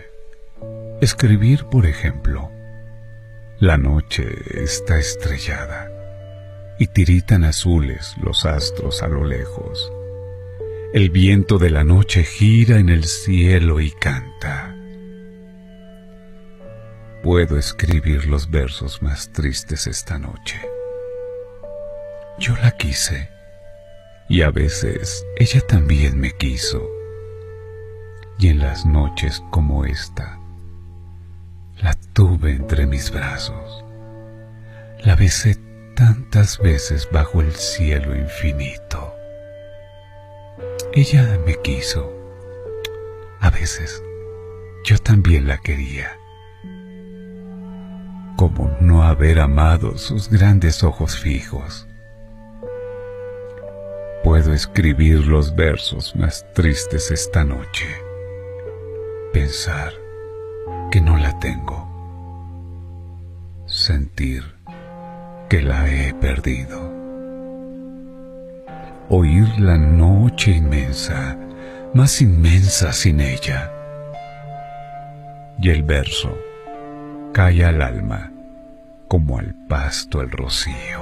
Escribir, 1.02 1.66
por 1.66 1.84
ejemplo, 1.84 2.50
la 3.62 3.78
noche 3.78 4.26
está 4.60 4.98
estrellada 4.98 5.88
y 6.80 6.88
tiritan 6.88 7.44
azules 7.44 8.16
los 8.20 8.44
astros 8.44 9.04
a 9.04 9.06
lo 9.06 9.24
lejos. 9.24 9.92
El 10.92 11.10
viento 11.10 11.58
de 11.58 11.70
la 11.70 11.84
noche 11.84 12.24
gira 12.24 12.80
en 12.80 12.88
el 12.88 13.04
cielo 13.04 13.78
y 13.78 13.92
canta. 13.92 14.74
Puedo 17.22 17.56
escribir 17.56 18.26
los 18.26 18.50
versos 18.50 19.00
más 19.00 19.30
tristes 19.30 19.86
esta 19.86 20.18
noche. 20.18 20.60
Yo 22.40 22.56
la 22.56 22.72
quise 22.72 23.30
y 24.28 24.42
a 24.42 24.50
veces 24.50 25.24
ella 25.38 25.60
también 25.60 26.18
me 26.18 26.32
quiso. 26.36 26.84
Y 28.40 28.48
en 28.48 28.58
las 28.58 28.84
noches 28.84 29.40
como 29.52 29.84
esta, 29.84 30.41
la 31.82 31.94
tuve 32.12 32.52
entre 32.52 32.86
mis 32.86 33.10
brazos. 33.10 33.84
La 35.04 35.16
besé 35.16 35.56
tantas 35.96 36.58
veces 36.58 37.08
bajo 37.10 37.40
el 37.40 37.52
cielo 37.52 38.14
infinito. 38.16 39.14
Ella 40.92 41.38
me 41.44 41.60
quiso, 41.60 42.12
a 43.40 43.50
veces, 43.50 44.02
yo 44.84 44.98
también 44.98 45.48
la 45.48 45.58
quería. 45.58 46.18
Como 48.36 48.76
no 48.80 49.02
haber 49.02 49.40
amado 49.40 49.98
sus 49.98 50.28
grandes 50.28 50.84
ojos 50.84 51.18
fijos. 51.18 51.86
Puedo 54.22 54.52
escribir 54.52 55.26
los 55.26 55.54
versos 55.56 56.14
más 56.14 56.46
tristes 56.54 57.10
esta 57.10 57.44
noche. 57.44 57.86
Pensar 59.32 60.01
que 60.92 61.00
no 61.00 61.16
la 61.16 61.38
tengo. 61.38 61.88
Sentir 63.64 64.44
que 65.48 65.62
la 65.62 65.88
he 65.88 66.12
perdido. 66.12 66.78
Oír 69.08 69.48
la 69.58 69.78
noche 69.78 70.50
inmensa, 70.50 71.38
más 71.94 72.20
inmensa 72.20 72.92
sin 72.92 73.20
ella. 73.20 73.72
Y 75.58 75.70
el 75.70 75.82
verso 75.82 76.36
cae 77.32 77.64
al 77.64 77.80
alma 77.80 78.30
como 79.08 79.38
al 79.38 79.54
pasto 79.66 80.20
el 80.20 80.30
rocío. 80.30 81.00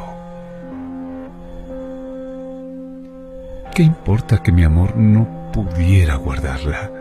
¿Qué 3.74 3.82
importa 3.82 4.40
que 4.40 4.52
mi 4.52 4.62
amor 4.62 4.96
no 4.96 5.50
pudiera 5.52 6.14
guardarla? 6.14 6.99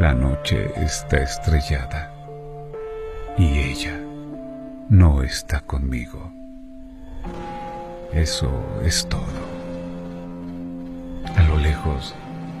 La 0.00 0.14
noche 0.14 0.72
está 0.82 1.18
estrellada 1.18 2.10
y 3.36 3.58
ella 3.58 4.00
no 4.88 5.22
está 5.22 5.60
conmigo. 5.60 6.32
Eso 8.10 8.50
es 8.82 9.06
todo. 9.10 9.20
A 11.36 11.42
lo 11.42 11.58
lejos, 11.58 12.14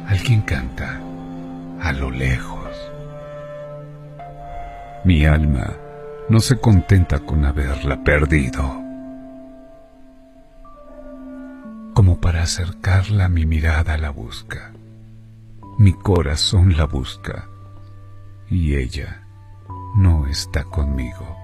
alguien 0.06 0.42
canta. 0.42 1.00
A 1.80 1.92
lo 1.92 2.10
lejos. 2.10 2.76
Mi 5.04 5.24
alma 5.24 5.78
no 6.28 6.40
se 6.40 6.58
contenta 6.58 7.20
con 7.20 7.46
haberla 7.46 8.04
perdido. 8.04 8.64
Como 11.94 12.20
para 12.20 12.42
acercarla 12.42 13.30
mi 13.30 13.46
mirada 13.46 13.96
la 13.96 14.10
busca. 14.10 14.72
Mi 15.80 15.94
corazón 15.94 16.76
la 16.76 16.84
busca. 16.84 17.48
Y 18.50 18.76
ella 18.76 19.26
no 19.96 20.26
está 20.26 20.62
conmigo. 20.64 21.34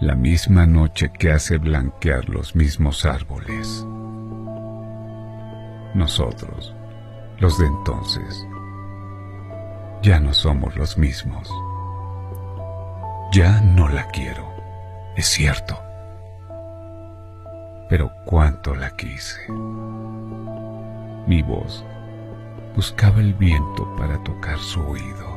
La 0.00 0.14
misma 0.14 0.64
noche 0.64 1.12
que 1.12 1.30
hace 1.30 1.58
blanquear 1.58 2.30
los 2.30 2.56
mismos 2.56 3.04
árboles. 3.04 3.86
Nosotros, 5.94 6.74
los 7.40 7.58
de 7.58 7.66
entonces, 7.66 8.46
ya 10.00 10.18
no 10.18 10.32
somos 10.32 10.74
los 10.76 10.96
mismos. 10.96 11.52
Ya 13.32 13.60
no 13.60 13.90
la 13.90 14.06
quiero, 14.06 14.50
es 15.14 15.26
cierto. 15.26 15.78
Pero 17.90 18.10
cuánto 18.24 18.74
la 18.74 18.96
quise. 18.96 19.42
Mi 21.30 21.42
voz 21.42 21.84
buscaba 22.74 23.20
el 23.20 23.34
viento 23.34 23.86
para 23.96 24.18
tocar 24.24 24.58
su 24.58 24.80
oído. 24.80 25.28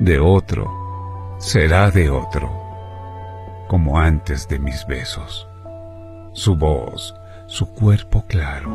De 0.00 0.18
otro, 0.18 1.36
será 1.38 1.92
de 1.92 2.10
otro, 2.10 2.50
como 3.68 4.00
antes 4.00 4.48
de 4.48 4.58
mis 4.58 4.84
besos. 4.88 5.48
Su 6.32 6.56
voz, 6.56 7.14
su 7.46 7.72
cuerpo 7.72 8.24
claro, 8.26 8.68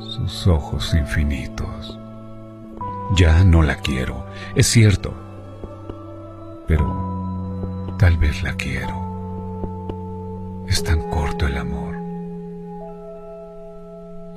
sus 0.00 0.48
ojos 0.48 0.92
infinitos. 0.92 1.96
Ya 3.14 3.44
no 3.44 3.62
la 3.62 3.76
quiero, 3.76 4.26
es 4.56 4.66
cierto, 4.66 5.14
pero 6.66 7.94
tal 7.96 8.16
vez 8.16 8.42
la 8.42 8.54
quiero. 8.54 9.06
Es 10.66 10.82
tan 10.82 11.08
corto 11.10 11.46
el 11.46 11.58
amor 11.58 11.87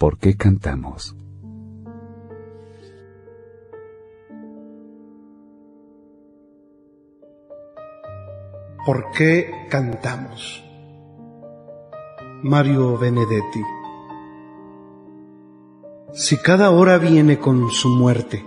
¿Por 0.00 0.16
qué 0.16 0.34
cantamos? 0.34 1.14
¿Por 8.86 9.10
qué 9.10 9.66
cantamos? 9.68 10.64
Mario 12.42 12.96
Benedetti. 12.96 13.62
Si 16.14 16.38
cada 16.38 16.70
hora 16.70 16.96
viene 16.96 17.38
con 17.38 17.70
su 17.70 17.90
muerte, 17.90 18.42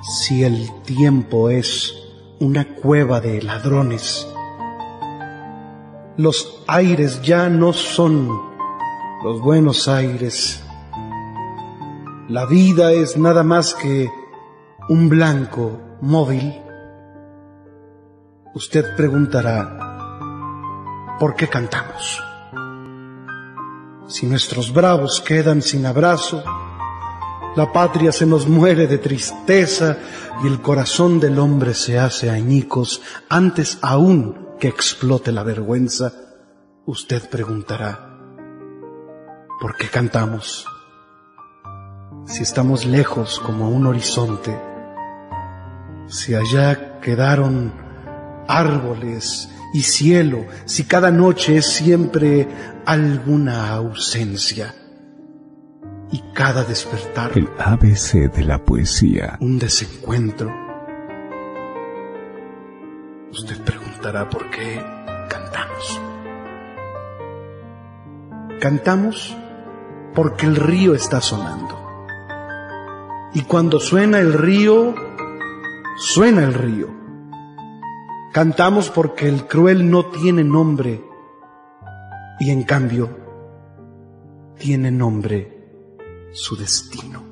si 0.00 0.44
el 0.44 0.70
tiempo 0.82 1.50
es 1.50 1.92
una 2.38 2.76
cueva 2.76 3.20
de 3.20 3.42
ladrones, 3.42 4.28
los 6.16 6.62
aires 6.68 7.20
ya 7.22 7.48
no 7.48 7.72
son 7.72 8.49
los 9.22 9.40
buenos 9.42 9.86
aires, 9.86 10.62
la 12.28 12.46
vida 12.46 12.92
es 12.92 13.18
nada 13.18 13.42
más 13.42 13.74
que 13.74 14.08
un 14.88 15.10
blanco 15.10 15.78
móvil, 16.00 16.58
usted 18.54 18.96
preguntará, 18.96 19.76
¿por 21.18 21.34
qué 21.34 21.48
cantamos? 21.48 22.22
Si 24.08 24.26
nuestros 24.26 24.72
bravos 24.72 25.20
quedan 25.20 25.60
sin 25.60 25.84
abrazo, 25.84 26.42
la 27.56 27.70
patria 27.72 28.12
se 28.12 28.24
nos 28.24 28.48
muere 28.48 28.86
de 28.86 28.96
tristeza 28.96 29.98
y 30.42 30.46
el 30.46 30.62
corazón 30.62 31.20
del 31.20 31.38
hombre 31.38 31.74
se 31.74 31.98
hace 31.98 32.30
añicos 32.30 33.02
antes 33.28 33.78
aún 33.82 34.48
que 34.58 34.68
explote 34.68 35.30
la 35.30 35.42
vergüenza, 35.42 36.10
usted 36.86 37.28
preguntará, 37.28 38.09
¿por 39.60 39.76
qué 39.76 39.88
cantamos? 39.88 40.66
Si 42.24 42.42
estamos 42.42 42.86
lejos 42.86 43.40
como 43.40 43.68
un 43.68 43.86
horizonte, 43.86 44.58
si 46.08 46.34
allá 46.34 47.00
quedaron 47.00 47.72
árboles 48.48 49.50
y 49.74 49.82
cielo, 49.82 50.46
si 50.64 50.84
cada 50.84 51.10
noche 51.10 51.58
es 51.58 51.66
siempre 51.66 52.48
alguna 52.86 53.70
ausencia 53.70 54.74
y 56.10 56.22
cada 56.34 56.64
despertar 56.64 57.32
El 57.36 57.48
ABC 57.58 58.32
de 58.32 58.44
la 58.44 58.64
poesía. 58.64 59.36
un 59.40 59.58
desencuentro. 59.58 60.52
Usted 63.30 63.60
preguntará 63.62 64.28
por 64.28 64.50
qué 64.50 64.82
cantamos. 65.28 66.00
Cantamos 68.60 69.36
porque 70.14 70.46
el 70.46 70.56
río 70.56 70.94
está 70.94 71.20
sonando. 71.20 71.76
Y 73.32 73.42
cuando 73.42 73.78
suena 73.78 74.18
el 74.18 74.32
río, 74.32 74.94
suena 75.96 76.44
el 76.44 76.54
río. 76.54 76.88
Cantamos 78.32 78.90
porque 78.90 79.28
el 79.28 79.46
cruel 79.46 79.90
no 79.90 80.06
tiene 80.06 80.44
nombre 80.44 81.04
y 82.38 82.50
en 82.50 82.62
cambio 82.62 83.10
tiene 84.56 84.90
nombre 84.90 85.60
su 86.32 86.56
destino. 86.56 87.22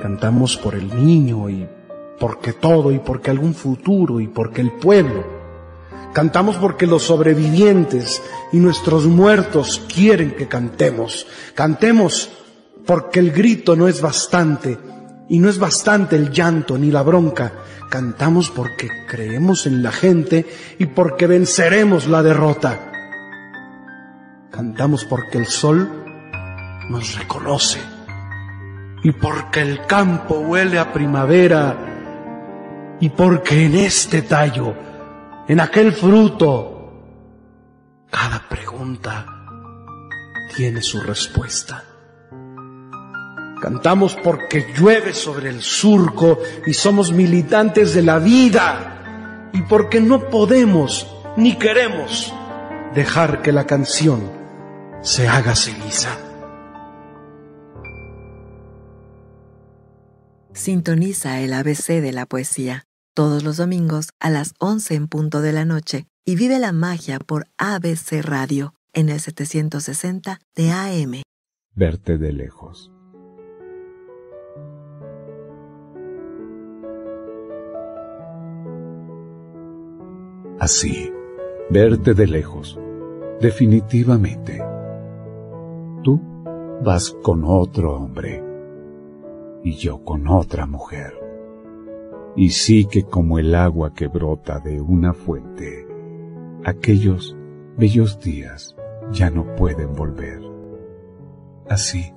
Cantamos 0.00 0.56
por 0.56 0.74
el 0.74 0.94
niño 0.94 1.48
y 1.48 1.68
porque 2.18 2.52
todo 2.52 2.92
y 2.92 2.98
porque 2.98 3.30
algún 3.30 3.54
futuro 3.54 4.20
y 4.20 4.28
porque 4.28 4.60
el 4.60 4.72
pueblo. 4.72 5.37
Cantamos 6.12 6.56
porque 6.56 6.86
los 6.86 7.04
sobrevivientes 7.04 8.22
y 8.52 8.58
nuestros 8.58 9.06
muertos 9.06 9.82
quieren 9.92 10.32
que 10.32 10.48
cantemos. 10.48 11.26
Cantemos 11.54 12.30
porque 12.86 13.20
el 13.20 13.30
grito 13.30 13.76
no 13.76 13.88
es 13.88 14.00
bastante 14.00 14.78
y 15.28 15.38
no 15.38 15.48
es 15.48 15.58
bastante 15.58 16.16
el 16.16 16.30
llanto 16.30 16.78
ni 16.78 16.90
la 16.90 17.02
bronca. 17.02 17.52
Cantamos 17.90 18.50
porque 18.50 18.88
creemos 19.08 19.66
en 19.66 19.82
la 19.82 19.92
gente 19.92 20.46
y 20.78 20.86
porque 20.86 21.26
venceremos 21.26 22.06
la 22.06 22.22
derrota. 22.22 22.90
Cantamos 24.50 25.04
porque 25.04 25.38
el 25.38 25.46
sol 25.46 26.04
nos 26.88 27.18
reconoce. 27.18 27.80
Y 29.04 29.12
porque 29.12 29.60
el 29.60 29.86
campo 29.86 30.40
huele 30.40 30.78
a 30.78 30.92
primavera, 30.92 31.88
y 33.00 33.10
porque 33.10 33.66
en 33.66 33.76
este 33.76 34.22
tallo, 34.22 34.74
en 35.48 35.60
aquel 35.60 35.92
fruto, 35.92 36.92
cada 38.10 38.46
pregunta 38.48 39.26
tiene 40.54 40.82
su 40.82 41.00
respuesta. 41.00 41.84
Cantamos 43.60 44.14
porque 44.22 44.72
llueve 44.76 45.14
sobre 45.14 45.48
el 45.48 45.62
surco 45.62 46.38
y 46.66 46.74
somos 46.74 47.12
militantes 47.12 47.94
de 47.94 48.02
la 48.02 48.18
vida 48.18 49.50
y 49.52 49.62
porque 49.62 50.00
no 50.00 50.28
podemos 50.28 51.08
ni 51.36 51.56
queremos 51.56 52.32
dejar 52.94 53.40
que 53.40 53.50
la 53.50 53.66
canción 53.66 54.30
se 55.00 55.28
haga 55.28 55.56
ceniza. 55.56 56.16
Sintoniza 60.52 61.40
el 61.40 61.54
ABC 61.54 62.00
de 62.00 62.12
la 62.12 62.26
poesía 62.26 62.87
todos 63.18 63.42
los 63.42 63.56
domingos 63.56 64.10
a 64.20 64.30
las 64.30 64.54
11 64.60 64.94
en 64.94 65.08
punto 65.08 65.40
de 65.40 65.52
la 65.52 65.64
noche 65.64 66.06
y 66.24 66.36
vive 66.36 66.60
la 66.60 66.70
magia 66.70 67.18
por 67.18 67.48
ABC 67.58 68.22
Radio 68.22 68.74
en 68.92 69.08
el 69.08 69.18
760 69.18 70.38
de 70.54 70.70
AM. 70.70 71.22
Verte 71.74 72.16
de 72.16 72.32
lejos. 72.32 72.92
Así, 80.60 81.12
verte 81.70 82.14
de 82.14 82.28
lejos, 82.28 82.78
definitivamente. 83.40 84.62
Tú 86.04 86.20
vas 86.84 87.16
con 87.24 87.42
otro 87.44 87.96
hombre 87.96 88.44
y 89.64 89.74
yo 89.74 90.04
con 90.04 90.28
otra 90.28 90.66
mujer. 90.66 91.27
Y 92.38 92.50
sí 92.50 92.84
que 92.84 93.02
como 93.02 93.40
el 93.40 93.52
agua 93.56 93.94
que 93.94 94.06
brota 94.06 94.60
de 94.60 94.80
una 94.80 95.12
fuente, 95.12 95.88
aquellos 96.64 97.36
bellos 97.76 98.20
días 98.20 98.76
ya 99.10 99.28
no 99.28 99.56
pueden 99.56 99.92
volver. 99.92 100.40
Así, 101.68 102.12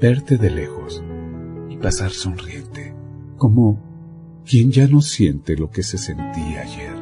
verte 0.00 0.36
de 0.36 0.50
lejos 0.50 1.04
y 1.68 1.76
pasar 1.76 2.10
sonriente, 2.10 2.92
como 3.36 3.78
quien 4.44 4.72
ya 4.72 4.88
no 4.88 5.00
siente 5.00 5.56
lo 5.56 5.70
que 5.70 5.84
se 5.84 5.96
sentía 5.96 6.62
ayer. 6.62 6.96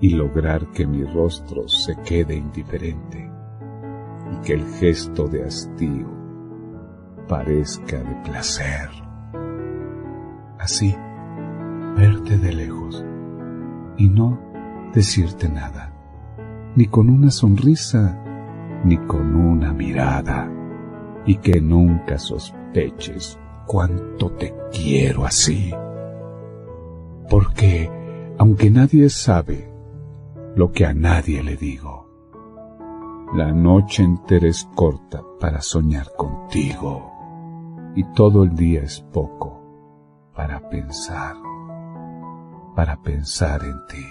Y 0.00 0.14
lograr 0.14 0.70
que 0.70 0.86
mi 0.86 1.04
rostro 1.04 1.68
se 1.68 1.94
quede 2.06 2.36
indiferente 2.36 3.30
y 4.32 4.46
que 4.46 4.54
el 4.54 4.64
gesto 4.64 5.28
de 5.28 5.44
hastío 5.44 6.08
parezca 7.28 7.98
de 7.98 8.14
placer. 8.24 9.03
Así, 10.64 10.96
verte 11.94 12.38
de 12.38 12.54
lejos 12.54 13.04
y 13.98 14.08
no 14.08 14.38
decirte 14.94 15.50
nada, 15.50 15.92
ni 16.74 16.86
con 16.86 17.10
una 17.10 17.30
sonrisa, 17.30 18.18
ni 18.82 18.96
con 18.96 19.36
una 19.36 19.74
mirada, 19.74 20.50
y 21.26 21.36
que 21.36 21.60
nunca 21.60 22.18
sospeches 22.18 23.38
cuánto 23.66 24.30
te 24.30 24.54
quiero 24.72 25.26
así. 25.26 25.70
Porque, 27.28 27.90
aunque 28.38 28.70
nadie 28.70 29.10
sabe 29.10 29.70
lo 30.56 30.72
que 30.72 30.86
a 30.86 30.94
nadie 30.94 31.42
le 31.42 31.58
digo, 31.58 32.08
la 33.34 33.52
noche 33.52 34.02
entera 34.02 34.48
es 34.48 34.66
corta 34.74 35.22
para 35.38 35.60
soñar 35.60 36.06
contigo, 36.16 37.12
y 37.94 38.02
todo 38.14 38.44
el 38.44 38.56
día 38.56 38.80
es 38.80 39.02
poco 39.12 39.63
para 40.34 40.68
pensar, 40.68 41.36
para 42.74 43.00
pensar 43.02 43.62
en 43.64 43.86
ti. 43.86 44.04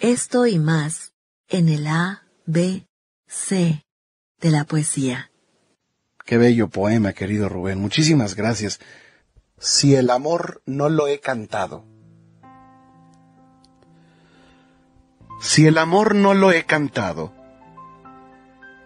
Esto 0.00 0.46
y 0.46 0.58
más 0.58 1.12
en 1.48 1.68
el 1.68 1.86
A, 1.86 2.22
B, 2.46 2.86
C 3.26 3.84
de 4.40 4.50
la 4.50 4.64
poesía. 4.64 5.30
Qué 6.24 6.36
bello 6.36 6.68
poema, 6.68 7.14
querido 7.14 7.48
Rubén. 7.48 7.80
Muchísimas 7.80 8.34
gracias. 8.34 8.78
Si 9.58 9.94
el 9.94 10.10
amor 10.10 10.62
no 10.66 10.88
lo 10.88 11.08
he 11.08 11.20
cantado. 11.20 11.84
Si 15.40 15.66
el 15.66 15.78
amor 15.78 16.14
no 16.14 16.34
lo 16.34 16.50
he 16.50 16.64
cantado, 16.64 17.32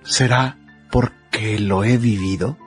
¿será 0.03 0.59
porque 0.91 1.59
lo 1.59 1.85
he 1.85 1.97
vivido? 1.97 2.59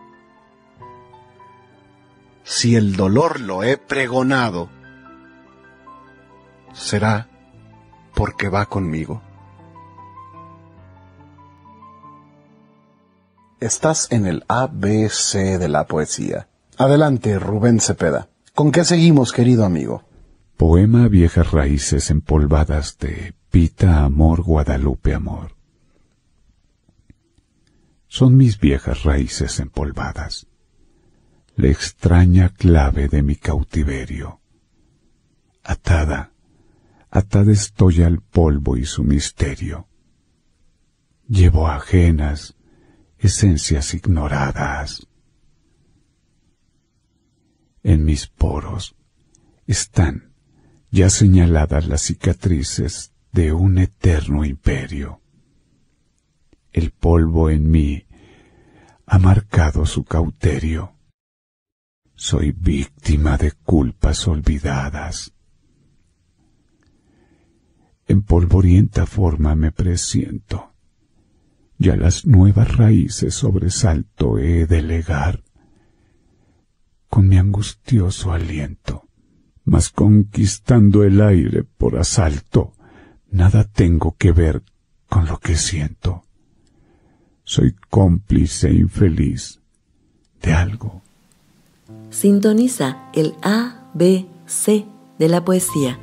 Si 2.44 2.76
el 2.76 2.96
dolor 2.96 3.40
lo 3.40 3.64
he 3.64 3.78
pregonado, 3.78 4.70
¿será 6.74 7.28
porque 8.16 8.50
va 8.50 8.66
conmigo? 8.66 9.22
Estás 13.60 14.12
en 14.12 14.26
el 14.26 14.44
ABC 14.48 15.58
de 15.60 15.68
la 15.68 15.86
poesía. 15.86 16.50
Adelante, 16.78 17.40
Rubén 17.40 17.80
Cepeda. 17.80 18.30
¿Con 18.54 18.72
qué 18.72 18.84
seguimos, 18.84 19.32
querido 19.32 19.64
amigo? 19.64 20.04
Poema 20.58 21.08
Viejas 21.08 21.52
Raíces 21.52 22.10
Empolvadas 22.10 22.98
de 23.00 23.34
Pita 23.56 24.03
Amor 24.03 24.43
Guadalupe 24.43 25.14
Amor. 25.14 25.56
Son 28.10 28.36
mis 28.36 28.60
viejas 28.60 29.03
raíces 29.03 29.62
empolvadas, 29.62 30.47
la 31.56 31.70
extraña 31.70 32.49
clave 32.49 33.08
de 33.08 33.24
mi 33.24 33.38
cautiverio. 33.38 34.41
Atada, 35.64 36.34
atada 37.10 37.53
estoy 37.53 38.03
al 38.03 38.20
polvo 38.20 38.76
y 38.76 38.84
su 38.84 39.06
misterio. 39.06 39.88
Llevo 41.26 41.70
ajenas, 41.70 42.58
esencias 43.18 43.93
ignoradas. 43.93 45.08
En 47.84 48.03
mis 48.03 48.28
poros 48.28 48.97
están 49.66 50.34
ya 50.91 51.10
señaladas 51.10 51.88
las 51.88 52.01
cicatrices 52.01 53.14
de 53.36 53.52
un 53.52 53.80
eterno 53.80 54.46
imperio. 54.46 55.20
El 56.72 56.92
polvo 56.92 57.50
en 57.50 57.70
mí 57.70 58.08
ha 59.06 59.20
marcado 59.20 59.86
su 59.86 60.06
cauterio. 60.06 60.96
Soy 62.16 62.54
víctima 62.54 63.36
de 63.36 63.52
culpas 63.52 64.26
olvidadas. 64.30 65.34
En 68.08 68.22
polvorienta 68.22 69.06
forma 69.06 69.54
me 69.54 69.74
presiento. 69.74 70.72
Ya 71.78 71.98
las 71.98 72.26
nuevas 72.26 72.78
raíces 72.78 73.34
sobresalto 73.34 74.40
he 74.40 74.66
de 74.66 74.82
legar 74.82 75.44
con 77.10 77.28
mi 77.28 77.38
angustioso 77.38 78.32
aliento, 78.32 79.10
mas 79.66 79.90
conquistando 79.90 81.04
el 81.04 81.20
aire 81.20 81.66
por 81.66 81.98
asalto, 81.98 82.76
nada 83.36 83.66
tengo 83.66 84.16
que 84.18 84.32
ver 84.32 84.64
con 85.10 85.26
lo 85.26 85.40
que 85.40 85.56
siento. 85.56 86.24
Soy 87.44 87.76
cómplice 87.90 88.72
infeliz 88.72 89.60
de 90.42 90.54
algo. 90.54 91.02
Sintoniza 92.10 93.10
el 93.14 93.36
A, 93.42 93.90
B, 93.94 94.26
C 94.46 94.86
de 95.20 95.28
la 95.28 95.44
poesía 95.44 96.00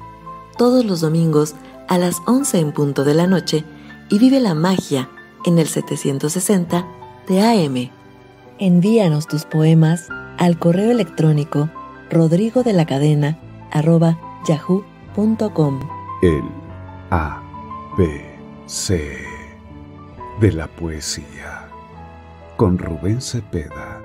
todos 0.59 0.85
los 0.85 1.01
domingos 1.01 1.55
a 1.89 1.99
las 1.99 2.23
11 2.27 2.61
en 2.61 2.73
punto 2.73 3.05
de 3.05 3.15
la 3.15 3.27
noche 3.27 3.65
y 4.11 4.19
vive 4.19 4.39
la 4.39 4.55
magia 4.55 5.09
en 5.45 5.59
el 5.59 5.67
760 5.67 6.87
de 7.29 7.41
AM. 7.41 7.91
Envíanos 8.59 9.27
tus 9.27 9.45
poemas 9.45 10.09
al 10.39 10.59
correo 10.59 10.91
electrónico 10.91 11.71
rodrigo 12.11 12.63
de 12.63 12.75
la 12.75 12.87
cadena 12.87 13.39
arroba 13.71 14.19
yahoo.com. 14.47 15.81
El 16.23 16.62
A, 17.15 17.43
B, 17.99 18.25
C 18.65 18.97
de 20.41 20.51
la 20.51 20.67
poesía 20.67 21.69
con 22.57 22.79
Rubén 22.79 23.21
Cepeda 23.21 24.01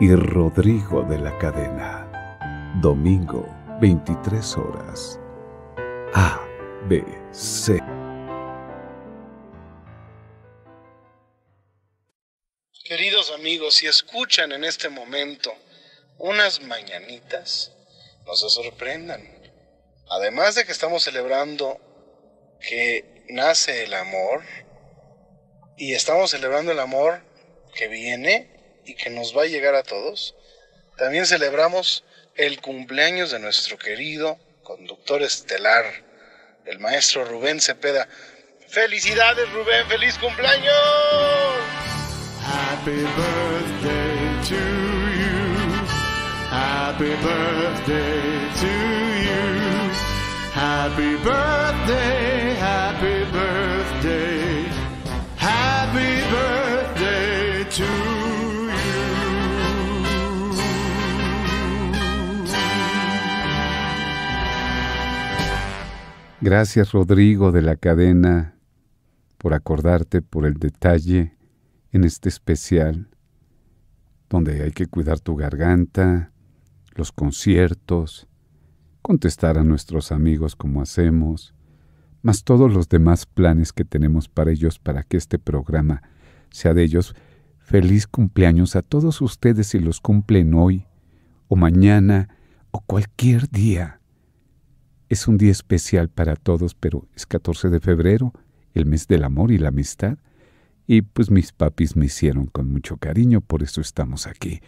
y 0.00 0.14
Rodrigo 0.14 1.02
de 1.02 1.18
la 1.18 1.36
cadena. 1.36 2.78
Domingo, 2.80 3.46
23 3.82 4.56
horas. 4.56 5.20
A, 6.14 6.40
B, 6.88 7.04
C. 7.30 7.78
Queridos 12.84 13.32
amigos, 13.32 13.74
si 13.74 13.86
escuchan 13.86 14.52
en 14.52 14.64
este 14.64 14.88
momento 14.88 15.52
unas 16.16 16.62
mañanitas 16.62 17.70
nos 18.24 18.40
sorprendan. 18.50 19.28
Además 20.08 20.54
de 20.54 20.64
que 20.64 20.72
estamos 20.72 21.02
celebrando 21.02 21.89
que 22.60 23.24
nace 23.28 23.84
el 23.84 23.94
amor 23.94 24.42
y 25.76 25.94
estamos 25.94 26.30
celebrando 26.30 26.72
el 26.72 26.80
amor 26.80 27.22
que 27.74 27.88
viene 27.88 28.48
y 28.84 28.94
que 28.94 29.10
nos 29.10 29.36
va 29.36 29.42
a 29.42 29.46
llegar 29.46 29.74
a 29.74 29.82
todos, 29.82 30.34
también 30.96 31.26
celebramos 31.26 32.04
el 32.36 32.60
cumpleaños 32.60 33.30
de 33.30 33.38
nuestro 33.38 33.78
querido 33.78 34.38
conductor 34.62 35.22
estelar, 35.22 35.84
el 36.66 36.78
maestro 36.78 37.24
Rubén 37.24 37.60
Cepeda. 37.60 38.08
¡Felicidades 38.68 39.50
Rubén! 39.52 39.86
¡Feliz 39.88 40.16
cumpleaños! 40.18 40.74
Happy 42.42 42.90
birthday 42.90 44.20
to 44.48 44.56
you. 45.20 45.40
Happy 46.50 47.10
birthday 47.24 48.20
to 48.60 48.72
you. 49.26 49.40
Happy 50.52 51.16
birthday, 51.16 52.19
Gracias 66.42 66.92
Rodrigo 66.92 67.52
de 67.52 67.60
la 67.60 67.76
cadena 67.76 68.56
por 69.36 69.52
acordarte 69.52 70.22
por 70.22 70.46
el 70.46 70.54
detalle 70.54 71.36
en 71.92 72.04
este 72.04 72.30
especial 72.30 73.10
donde 74.30 74.62
hay 74.62 74.70
que 74.70 74.86
cuidar 74.86 75.20
tu 75.20 75.36
garganta, 75.36 76.32
los 76.94 77.12
conciertos, 77.12 78.26
contestar 79.02 79.58
a 79.58 79.64
nuestros 79.64 80.12
amigos 80.12 80.56
como 80.56 80.80
hacemos, 80.80 81.54
más 82.22 82.42
todos 82.42 82.72
los 82.72 82.88
demás 82.88 83.26
planes 83.26 83.74
que 83.74 83.84
tenemos 83.84 84.28
para 84.30 84.50
ellos 84.50 84.78
para 84.78 85.02
que 85.02 85.18
este 85.18 85.38
programa 85.38 86.02
sea 86.50 86.72
de 86.72 86.84
ellos. 86.84 87.14
Feliz 87.58 88.06
cumpleaños 88.06 88.76
a 88.76 88.82
todos 88.82 89.20
ustedes 89.20 89.66
si 89.68 89.78
los 89.78 90.00
cumplen 90.00 90.54
hoy 90.54 90.86
o 91.48 91.56
mañana 91.56 92.28
o 92.70 92.80
cualquier 92.80 93.50
día. 93.50 93.99
Es 95.10 95.26
un 95.26 95.38
día 95.38 95.50
especial 95.50 96.08
para 96.08 96.36
todos, 96.36 96.76
pero 96.76 97.08
es 97.16 97.26
14 97.26 97.68
de 97.68 97.80
febrero, 97.80 98.32
el 98.74 98.86
mes 98.86 99.08
del 99.08 99.24
amor 99.24 99.50
y 99.50 99.58
la 99.58 99.70
amistad. 99.70 100.18
Y 100.86 101.02
pues 101.02 101.32
mis 101.32 101.50
papis 101.50 101.96
me 101.96 102.06
hicieron 102.06 102.46
con 102.46 102.70
mucho 102.70 102.96
cariño, 102.96 103.40
por 103.40 103.64
eso 103.64 103.80
estamos 103.80 104.28
aquí, 104.28 104.60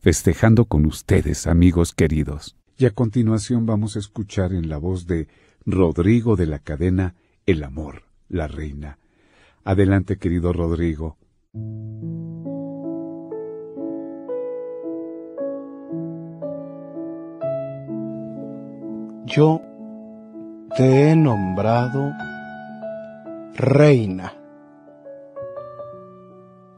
festejando 0.00 0.64
con 0.64 0.84
ustedes, 0.84 1.46
amigos 1.46 1.94
queridos. 1.94 2.56
Y 2.76 2.86
a 2.86 2.90
continuación 2.90 3.66
vamos 3.66 3.94
a 3.94 4.00
escuchar 4.00 4.52
en 4.52 4.68
la 4.68 4.78
voz 4.78 5.06
de 5.06 5.28
Rodrigo 5.64 6.34
de 6.34 6.46
la 6.46 6.58
cadena 6.58 7.14
El 7.46 7.62
Amor, 7.62 8.02
la 8.28 8.48
Reina. 8.48 8.98
Adelante, 9.62 10.16
querido 10.16 10.52
Rodrigo. 10.52 11.18
Yo 19.26 19.62
te 20.76 21.10
he 21.10 21.16
nombrado 21.16 22.12
reina. 23.54 24.34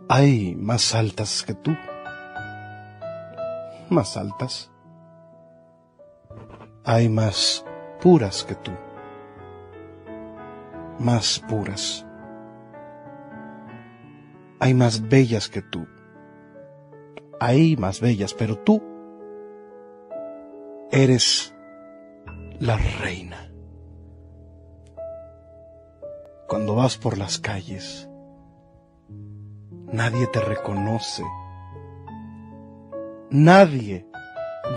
Hay 0.08 0.54
más 0.54 0.94
altas 0.94 1.42
que 1.42 1.54
tú. 1.54 1.74
Más 3.88 4.16
altas. 4.16 4.70
Hay 6.84 7.08
más 7.08 7.64
puras 8.00 8.44
que 8.44 8.54
tú. 8.56 8.72
Más 10.98 11.42
puras. 11.48 12.06
Hay 14.60 14.74
más 14.74 15.08
bellas 15.08 15.48
que 15.48 15.62
tú. 15.62 15.86
Hay 17.40 17.76
más 17.76 18.00
bellas, 18.00 18.34
pero 18.34 18.58
tú 18.58 18.82
eres 20.90 21.54
la 22.58 22.76
reina. 23.00 23.45
Cuando 26.46 26.76
vas 26.76 26.96
por 26.96 27.18
las 27.18 27.40
calles, 27.40 28.08
nadie 29.92 30.28
te 30.28 30.40
reconoce. 30.40 31.24
Nadie 33.30 34.06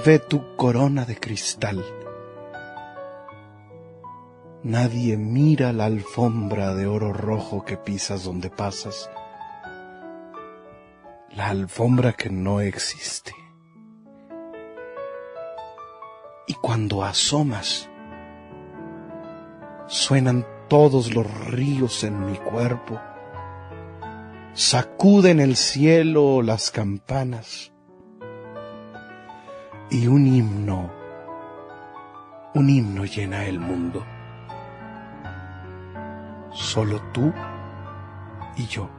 ve 0.04 0.18
tu 0.18 0.56
corona 0.56 1.06
de 1.06 1.16
cristal. 1.18 1.86
Nadie 4.64 5.16
mira 5.16 5.72
la 5.72 5.86
alfombra 5.86 6.74
de 6.74 6.88
oro 6.88 7.14
rojo 7.14 7.64
que 7.64 7.78
pisas 7.78 8.24
donde 8.24 8.50
pasas. 8.50 9.12
La 11.30 11.50
alfombra 11.50 12.14
que 12.14 12.32
no 12.32 12.62
existe. 12.62 13.32
Y 16.48 16.56
cuando 16.56 17.04
asomas, 17.04 17.88
suenan 19.86 20.48
todos 20.70 21.14
los 21.14 21.26
ríos 21.48 22.04
en 22.04 22.26
mi 22.26 22.38
cuerpo, 22.38 23.00
sacuden 24.54 25.40
el 25.40 25.56
cielo 25.56 26.42
las 26.42 26.72
campanas 26.72 27.74
y 29.90 30.08
un 30.08 30.28
himno, 30.28 30.92
un 32.54 32.70
himno 32.70 33.06
llena 33.06 33.46
el 33.46 33.60
mundo. 33.60 34.06
Solo 36.52 37.02
tú 37.12 37.34
y 38.58 38.66
yo. 38.68 38.90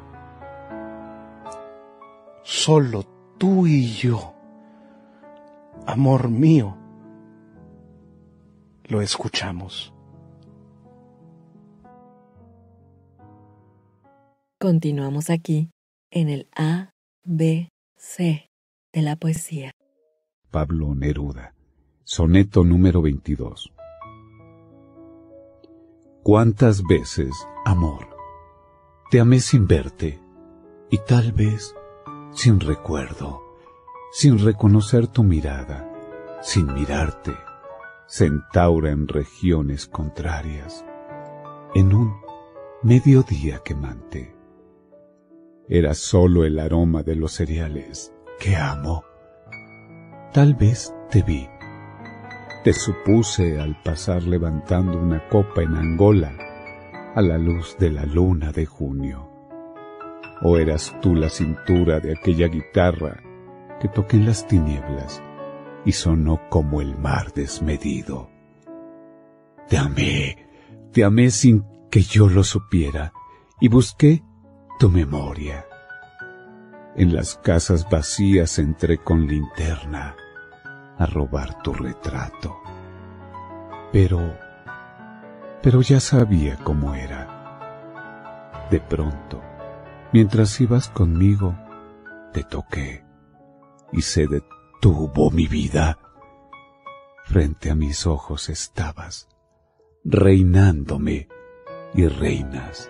Solo 2.42 3.04
tú 3.38 3.66
y 3.66 3.92
yo. 3.92 4.34
Amor 5.86 6.28
mío 6.30 6.76
lo 8.84 9.00
escuchamos. 9.00 9.94
Continuamos 14.62 15.30
aquí 15.30 15.70
en 16.10 16.28
el 16.28 16.46
A, 16.54 16.90
B, 17.24 17.70
C 17.96 18.50
de 18.92 19.00
la 19.00 19.16
poesía. 19.16 19.70
Pablo 20.50 20.94
Neruda, 20.94 21.54
soneto 22.04 22.62
número 22.62 23.00
22. 23.00 23.72
¿Cuántas 26.22 26.82
veces, 26.82 27.30
amor, 27.64 28.14
te 29.10 29.18
amé 29.20 29.40
sin 29.40 29.66
verte 29.66 30.20
y 30.90 30.98
tal 31.08 31.32
vez 31.32 31.74
sin 32.34 32.60
recuerdo, 32.60 33.40
sin 34.12 34.38
reconocer 34.38 35.06
tu 35.06 35.22
mirada, 35.22 35.90
sin 36.42 36.70
mirarte? 36.74 37.32
centaura 38.06 38.90
en 38.90 39.08
regiones 39.08 39.86
contrarias, 39.86 40.84
en 41.74 41.94
un 41.94 42.14
mediodía 42.82 43.62
quemante. 43.64 44.38
Era 45.70 45.94
solo 45.94 46.44
el 46.44 46.58
aroma 46.58 47.02
de 47.02 47.16
los 47.16 47.32
cereales 47.32 48.12
que 48.38 48.56
amo. 48.56 49.04
Tal 50.32 50.54
vez 50.54 50.94
te 51.10 51.22
vi. 51.22 51.48
Te 52.64 52.74
supuse 52.74 53.58
al 53.58 53.80
pasar 53.82 54.24
levantando 54.24 54.98
una 54.98 55.26
copa 55.28 55.62
en 55.62 55.76
Angola 55.76 56.36
a 57.14 57.22
la 57.22 57.38
luz 57.38 57.76
de 57.78 57.90
la 57.90 58.04
luna 58.04 58.52
de 58.52 58.66
junio. 58.66 59.30
¿O 60.42 60.58
eras 60.58 60.94
tú 61.00 61.14
la 61.14 61.30
cintura 61.30 62.00
de 62.00 62.12
aquella 62.12 62.48
guitarra 62.48 63.22
que 63.80 63.88
toqué 63.88 64.18
en 64.18 64.26
las 64.26 64.46
tinieblas 64.46 65.22
y 65.84 65.92
sonó 65.92 66.40
como 66.50 66.80
el 66.80 66.96
mar 66.98 67.32
desmedido. 67.32 68.30
Te 69.68 69.78
amé, 69.78 70.46
te 70.92 71.04
amé 71.04 71.30
sin 71.30 71.64
que 71.90 72.02
yo 72.02 72.28
lo 72.28 72.44
supiera 72.44 73.12
y 73.60 73.68
busqué 73.68 74.22
tu 74.80 74.88
memoria. 74.88 75.66
En 76.96 77.14
las 77.14 77.36
casas 77.36 77.86
vacías 77.90 78.58
entré 78.58 78.96
con 78.96 79.26
linterna 79.26 80.16
a 80.96 81.04
robar 81.04 81.62
tu 81.62 81.74
retrato. 81.74 82.56
Pero, 83.92 84.38
pero 85.62 85.82
ya 85.82 86.00
sabía 86.00 86.56
cómo 86.64 86.94
era. 86.94 88.66
De 88.70 88.80
pronto, 88.80 89.42
mientras 90.14 90.58
ibas 90.62 90.88
conmigo, 90.88 91.54
te 92.32 92.42
toqué 92.42 93.04
y 93.92 94.00
se 94.00 94.26
tuvo 94.80 95.30
mi 95.30 95.46
vida. 95.46 95.98
Frente 97.26 97.70
a 97.70 97.74
mis 97.74 98.06
ojos 98.06 98.48
estabas, 98.48 99.28
reinándome 100.04 101.28
y 101.92 102.06
reinas. 102.08 102.89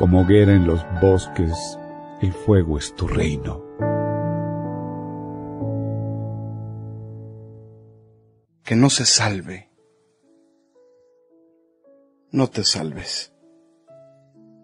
Como 0.00 0.22
hoguera 0.22 0.54
en 0.54 0.66
los 0.66 0.82
bosques, 1.02 1.78
el 2.22 2.32
fuego 2.32 2.78
es 2.78 2.94
tu 2.94 3.06
reino. 3.06 3.62
que 8.64 8.76
no 8.76 8.88
se 8.88 9.04
salve. 9.04 9.68
No 12.30 12.46
te 12.46 12.64
salves. 12.64 13.34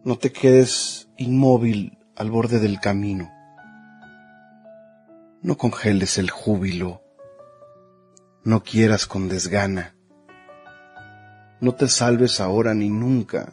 No 0.04 0.16
te 0.16 0.32
quedes 0.32 1.10
inmóvil 1.18 1.98
al 2.16 2.30
borde 2.30 2.58
del 2.58 2.80
camino. 2.80 3.30
No 5.42 5.58
congeles 5.58 6.16
el 6.16 6.30
júbilo. 6.30 7.02
No 8.42 8.62
quieras 8.62 9.06
con 9.06 9.28
desgana. 9.28 9.96
No 11.60 11.74
te 11.74 11.88
salves 11.88 12.40
ahora 12.40 12.72
ni 12.72 12.88
nunca. 12.88 13.52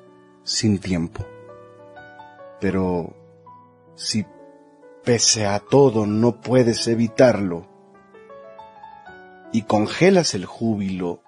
sin 0.51 0.79
tiempo. 0.79 1.25
Pero 2.59 3.15
si 3.95 4.25
pese 5.03 5.45
a 5.45 5.59
todo 5.59 6.05
no 6.05 6.41
puedes 6.41 6.87
evitarlo 6.87 7.67
y 9.51 9.63
congelas 9.63 10.35
el 10.35 10.45
júbilo 10.45 11.23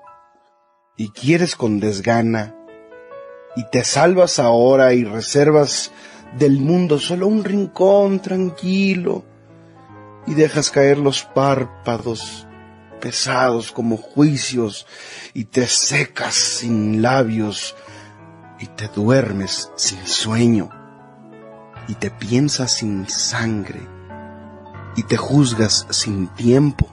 y 0.95 1.09
quieres 1.09 1.55
con 1.55 1.79
desgana 1.79 2.55
y 3.55 3.63
te 3.69 3.83
salvas 3.83 4.39
ahora 4.39 4.93
y 4.93 5.03
reservas 5.03 5.91
del 6.37 6.59
mundo 6.59 6.99
solo 6.99 7.27
un 7.27 7.43
rincón 7.43 8.19
tranquilo 8.19 9.23
y 10.27 10.35
dejas 10.35 10.69
caer 10.69 10.97
los 10.97 11.23
párpados 11.23 12.47
pesados 13.01 13.71
como 13.71 13.97
juicios 13.97 14.85
y 15.33 15.45
te 15.45 15.67
secas 15.67 16.35
sin 16.35 17.01
labios 17.01 17.75
y 18.63 18.67
te 18.67 18.87
duermes 18.87 19.73
sin 19.75 20.07
sueño 20.07 20.69
y 21.89 21.95
te 21.95 22.09
piensas 22.09 22.71
sin 22.71 23.09
sangre 23.09 23.81
y 24.95 25.03
te 25.03 25.17
juzgas 25.17 25.85
sin 25.89 26.29
tiempo 26.29 26.87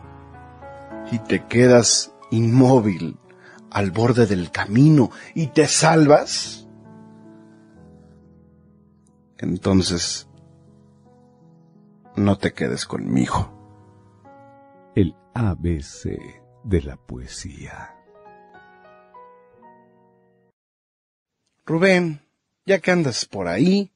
y 1.13 1.21
te 1.21 1.47
quedas 1.47 2.13
inmóvil 2.33 3.21
al 3.71 3.93
borde 3.93 4.27
del 4.27 4.51
camino 4.51 5.11
y 5.33 5.47
te 5.47 5.69
salvas, 5.69 6.67
entonces 9.39 10.29
no 12.17 12.37
te 12.37 12.53
quedes 12.53 12.85
conmigo. 12.85 13.49
El 14.97 15.15
ABC 15.35 16.19
de 16.65 16.83
la 16.83 16.97
poesía. 16.97 18.00
Rubén, 21.65 22.21
ya 22.67 22.81
que 22.81 22.91
andas 22.91 23.25
por 23.27 23.49
ahí, 23.49 23.91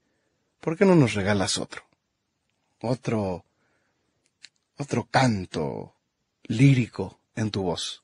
¿por 0.61 0.77
qué 0.77 0.85
no 0.85 0.95
nos 0.95 1.15
regalas 1.15 1.59
otro? 1.59 1.83
Otro, 2.81 3.45
otro 4.77 5.09
canto 5.11 5.95
lírico 6.45 7.21
en 7.35 7.51
tu 7.51 7.63
voz. 7.63 8.03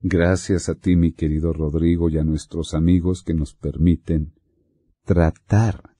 Gracias 0.00 0.68
a 0.68 0.74
ti, 0.74 0.96
mi 0.96 1.12
querido 1.12 1.52
Rodrigo, 1.52 2.08
y 2.08 2.18
a 2.18 2.24
nuestros 2.24 2.72
amigos 2.74 3.22
que 3.22 3.34
nos 3.34 3.54
permiten 3.54 4.32
tratar 5.04 5.96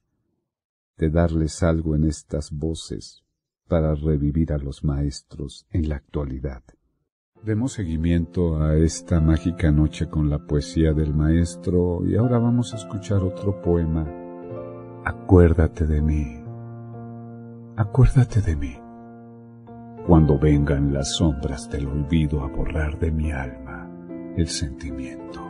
de 0.96 1.10
darles 1.10 1.62
algo 1.62 1.94
en 1.96 2.04
estas 2.04 2.50
voces 2.50 3.22
para 3.68 3.94
revivir 3.94 4.52
a 4.52 4.58
los 4.58 4.84
maestros 4.84 5.66
en 5.70 5.88
la 5.88 5.96
actualidad. 5.96 6.62
Demos 7.42 7.72
seguimiento 7.72 8.62
a 8.62 8.76
esta 8.76 9.18
mágica 9.18 9.70
noche 9.70 10.10
con 10.10 10.28
la 10.28 10.40
poesía 10.40 10.92
del 10.92 11.14
maestro 11.14 12.04
y 12.04 12.14
ahora 12.14 12.38
vamos 12.38 12.74
a 12.74 12.76
escuchar 12.76 13.22
otro 13.22 13.62
poema. 13.62 14.06
Acuérdate 15.06 15.86
de 15.86 16.02
mí. 16.02 16.44
Acuérdate 17.76 18.42
de 18.42 18.56
mí. 18.56 18.76
Cuando 20.06 20.38
vengan 20.38 20.92
las 20.92 21.14
sombras 21.16 21.70
del 21.70 21.86
olvido 21.86 22.42
a 22.42 22.48
borrar 22.48 22.98
de 22.98 23.10
mi 23.10 23.32
alma 23.32 23.90
el 24.36 24.46
sentimiento. 24.46 25.40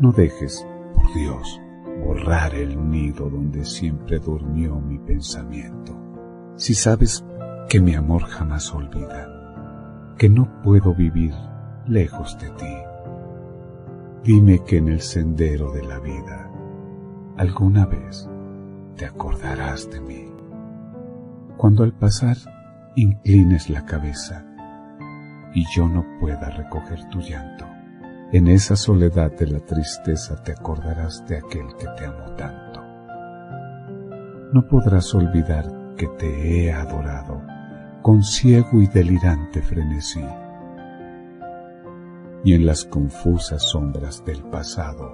No 0.00 0.12
dejes, 0.12 0.66
por 0.94 1.12
Dios, 1.12 1.60
borrar 2.06 2.54
el 2.54 2.90
nido 2.90 3.28
donde 3.28 3.66
siempre 3.66 4.18
durmió 4.18 4.80
mi 4.80 4.98
pensamiento. 4.98 5.94
Si 6.56 6.72
sabes 6.72 7.22
que 7.68 7.82
mi 7.82 7.94
amor 7.94 8.22
jamás 8.22 8.72
olvida, 8.72 9.35
que 10.16 10.28
no 10.30 10.62
puedo 10.62 10.94
vivir 10.94 11.34
lejos 11.86 12.38
de 12.38 12.48
ti, 12.50 12.76
dime 14.24 14.64
que 14.64 14.78
en 14.78 14.88
el 14.88 15.00
sendero 15.00 15.72
de 15.72 15.84
la 15.84 15.98
vida 15.98 16.50
alguna 17.36 17.84
vez 17.84 18.28
te 18.96 19.04
acordarás 19.04 19.90
de 19.90 20.00
mí. 20.00 20.24
Cuando 21.58 21.84
al 21.84 21.92
pasar 21.92 22.36
inclines 22.94 23.68
la 23.68 23.84
cabeza 23.84 24.44
y 25.54 25.64
yo 25.74 25.86
no 25.86 26.04
pueda 26.18 26.48
recoger 26.48 27.08
tu 27.10 27.20
llanto, 27.20 27.66
en 28.32 28.48
esa 28.48 28.74
soledad 28.74 29.32
de 29.32 29.46
la 29.48 29.60
tristeza 29.60 30.42
te 30.42 30.52
acordarás 30.52 31.26
de 31.26 31.36
aquel 31.36 31.66
que 31.78 31.86
te 31.96 32.06
amó 32.06 32.34
tanto. 32.36 32.82
No 34.52 34.66
podrás 34.66 35.14
olvidar 35.14 35.94
que 35.96 36.06
te 36.18 36.64
he 36.64 36.72
adorado 36.72 37.42
con 38.06 38.22
ciego 38.22 38.80
y 38.80 38.86
delirante 38.86 39.60
frenesí. 39.60 40.24
Y 42.44 42.54
en 42.54 42.64
las 42.64 42.84
confusas 42.84 43.64
sombras 43.64 44.24
del 44.24 44.44
pasado, 44.44 45.12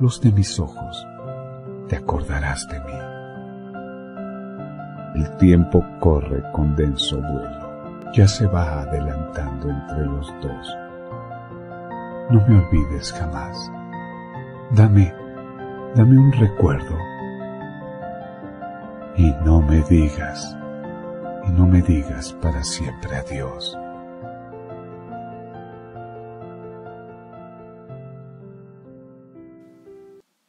luz 0.00 0.20
de 0.20 0.32
mis 0.32 0.58
ojos, 0.58 1.06
te 1.86 1.94
acordarás 1.94 2.66
de 2.66 2.80
mí. 2.80 2.98
El 5.22 5.36
tiempo 5.36 5.84
corre 6.00 6.42
con 6.52 6.74
denso 6.74 7.20
vuelo, 7.20 8.10
ya 8.12 8.26
se 8.26 8.48
va 8.48 8.80
adelantando 8.80 9.70
entre 9.70 10.06
los 10.06 10.26
dos. 10.42 10.76
No 12.32 12.44
me 12.48 12.58
olvides 12.58 13.12
jamás. 13.12 13.70
Dame, 14.72 15.14
dame 15.94 16.18
un 16.18 16.32
recuerdo 16.32 16.98
y 19.16 19.30
no 19.44 19.62
me 19.62 19.80
digas, 19.82 20.58
no 21.52 21.66
me 21.66 21.82
digas 21.82 22.32
para 22.34 22.64
siempre 22.64 23.16
adiós. 23.16 23.76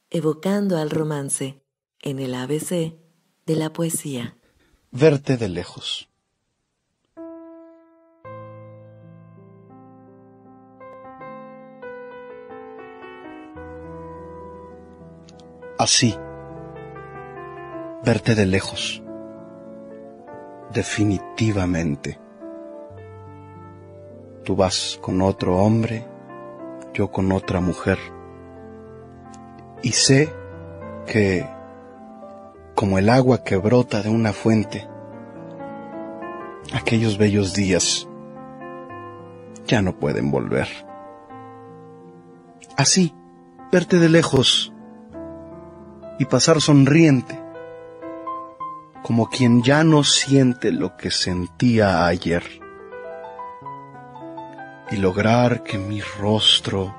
Evocando 0.09 0.77
al 0.77 0.89
romance 0.89 1.61
en 2.01 2.19
el 2.19 2.33
ABC 2.33 2.97
de 3.45 3.55
la 3.55 3.71
poesía. 3.71 4.37
Verte 4.91 5.37
de 5.37 5.49
lejos. 5.49 6.09
Así 15.77 16.17
verte 18.07 18.35
de 18.35 18.45
lejos. 18.45 19.03
Definitivamente. 20.73 22.19
Tú 24.43 24.55
vas 24.55 24.99
con 25.01 25.21
otro 25.21 25.57
hombre, 25.57 26.05
yo 26.93 27.11
con 27.11 27.31
otra 27.31 27.59
mujer. 27.59 27.97
Y 29.81 29.91
sé 29.91 30.33
que, 31.05 31.45
como 32.75 32.97
el 32.97 33.09
agua 33.09 33.43
que 33.43 33.57
brota 33.57 34.01
de 34.01 34.09
una 34.09 34.33
fuente, 34.33 34.87
aquellos 36.73 37.17
bellos 37.17 37.53
días 37.53 38.07
ya 39.65 39.81
no 39.81 39.97
pueden 39.97 40.31
volver. 40.31 40.67
Así, 42.77 43.13
verte 43.71 43.99
de 43.99 44.09
lejos 44.09 44.73
y 46.19 46.25
pasar 46.25 46.61
sonriente 46.61 47.46
como 49.07 49.29
quien 49.29 49.63
ya 49.63 49.85
no 49.85 50.03
siente 50.03 50.73
lo 50.73 50.97
que 50.97 51.11
sentía 51.11 52.07
ayer, 52.07 52.43
y 54.91 54.97
lograr 54.97 55.63
que 55.63 55.77
mi 55.77 56.01
rostro 56.01 56.93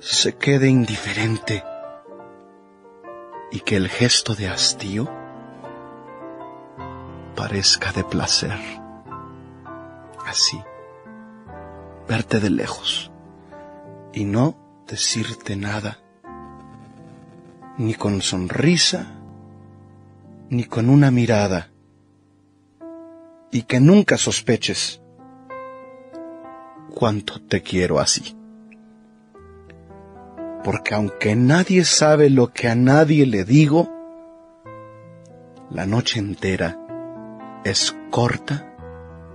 se 0.00 0.36
quede 0.36 0.68
indiferente 0.68 1.62
y 3.52 3.60
que 3.60 3.76
el 3.76 3.90
gesto 3.90 4.34
de 4.34 4.48
hastío 4.48 5.10
parezca 7.34 7.92
de 7.92 8.04
placer. 8.04 8.58
Así, 10.24 10.58
verte 12.08 12.40
de 12.40 12.48
lejos 12.48 13.12
y 14.14 14.24
no 14.24 14.56
decirte 14.86 15.54
nada, 15.54 15.98
ni 17.76 17.92
con 17.92 18.22
sonrisa, 18.22 19.15
ni 20.50 20.64
con 20.64 20.88
una 20.88 21.10
mirada, 21.10 21.70
y 23.50 23.62
que 23.62 23.80
nunca 23.80 24.16
sospeches 24.16 25.00
cuánto 26.94 27.40
te 27.40 27.62
quiero 27.62 27.98
así. 27.98 28.36
Porque 30.64 30.94
aunque 30.94 31.36
nadie 31.36 31.84
sabe 31.84 32.28
lo 32.30 32.52
que 32.52 32.68
a 32.68 32.74
nadie 32.74 33.26
le 33.26 33.44
digo, 33.44 33.88
la 35.70 35.86
noche 35.86 36.18
entera 36.18 36.78
es 37.64 37.96
corta 38.10 38.74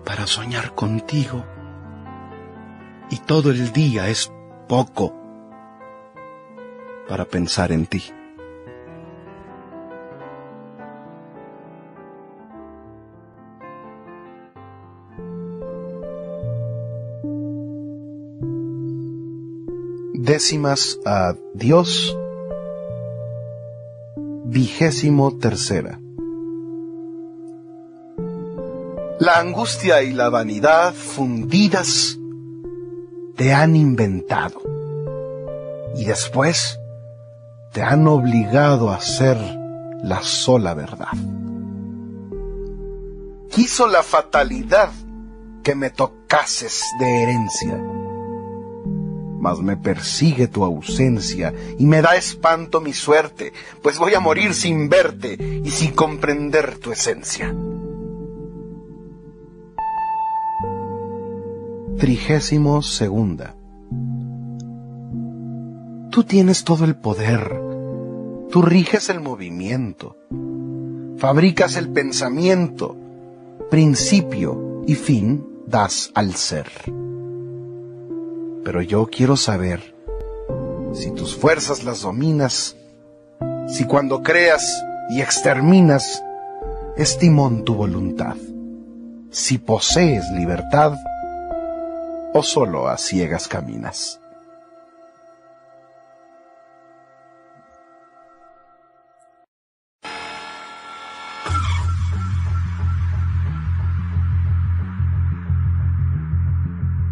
para 0.05 0.27
soñar 0.27 0.73
contigo 0.75 1.45
y 3.09 3.17
todo 3.17 3.51
el 3.51 3.71
día 3.71 4.07
es 4.09 4.31
poco 4.67 5.13
para 7.07 7.25
pensar 7.25 7.71
en 7.71 7.85
ti. 7.85 8.03
Décimas 20.31 20.97
a 21.05 21.35
Dios, 21.53 22.17
vigésimo 24.45 25.37
tercera. 25.37 25.99
La 29.19 29.39
angustia 29.39 30.03
y 30.03 30.13
la 30.13 30.29
vanidad 30.29 30.93
fundidas 30.93 32.17
te 33.35 33.51
han 33.53 33.75
inventado 33.75 34.61
y 35.97 36.05
después 36.05 36.79
te 37.73 37.81
han 37.81 38.07
obligado 38.07 38.89
a 38.89 39.01
ser 39.01 39.35
la 40.01 40.23
sola 40.23 40.73
verdad. 40.73 41.11
Quiso 43.49 43.85
la 43.85 44.01
fatalidad 44.01 44.91
que 45.61 45.75
me 45.75 45.89
tocases 45.89 46.85
de 47.01 47.23
herencia, 47.23 47.77
mas 49.41 49.59
me 49.59 49.75
persigue 49.75 50.47
tu 50.47 50.63
ausencia 50.63 51.51
y 51.79 51.85
me 51.87 52.01
da 52.03 52.15
espanto 52.15 52.79
mi 52.79 52.93
suerte, 52.93 53.51
pues 53.81 53.97
voy 53.97 54.13
a 54.13 54.19
morir 54.19 54.53
sin 54.53 54.87
verte 54.87 55.35
y 55.63 55.71
sin 55.71 55.93
comprender 55.93 56.77
tu 56.77 56.91
esencia. 56.91 57.53
Trigésimo 61.97 62.83
segunda. 62.83 63.55
Tú 66.11 66.23
tienes 66.23 66.63
todo 66.63 66.85
el 66.85 66.95
poder. 66.95 67.59
Tú 68.51 68.61
riges 68.61 69.09
el 69.09 69.21
movimiento. 69.21 70.17
Fabricas 71.17 71.77
el 71.77 71.89
pensamiento. 71.89 72.95
Principio 73.71 74.83
y 74.85 74.93
fin 74.95 75.45
das 75.65 76.11
al 76.13 76.35
ser. 76.35 76.69
Pero 78.63 78.81
yo 78.81 79.07
quiero 79.07 79.37
saber 79.37 79.95
si 80.93 81.11
tus 81.11 81.35
fuerzas 81.35 81.83
las 81.83 82.01
dominas, 82.01 82.75
si 83.67 83.85
cuando 83.85 84.21
creas 84.21 84.63
y 85.09 85.21
exterminas 85.21 86.23
es 86.95 87.17
timón 87.17 87.65
tu 87.65 87.75
voluntad, 87.75 88.35
si 89.31 89.57
posees 89.57 90.29
libertad 90.31 90.95
o 92.33 92.43
solo 92.43 92.87
a 92.87 92.97
ciegas 92.97 93.47
caminas. 93.47 94.19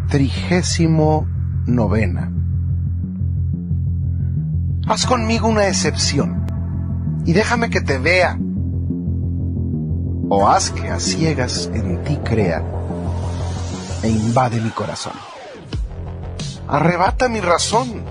Trigésimo 0.10 1.28
novena. 1.76 2.32
Haz 4.88 5.06
conmigo 5.06 5.48
una 5.48 5.68
excepción 5.68 6.46
y 7.26 7.34
déjame 7.34 7.70
que 7.70 7.82
te 7.82 7.98
vea. 7.98 8.40
O 10.32 10.48
haz 10.48 10.72
que 10.72 10.90
a 10.90 11.00
ciegas 11.00 11.70
en 11.74 12.04
ti 12.04 12.18
crea 12.24 12.64
e 14.04 14.10
invade 14.10 14.60
mi 14.62 14.70
corazón. 14.70 15.14
Arrebata 16.68 17.30
mi 17.30 17.40
razón. 17.40 18.04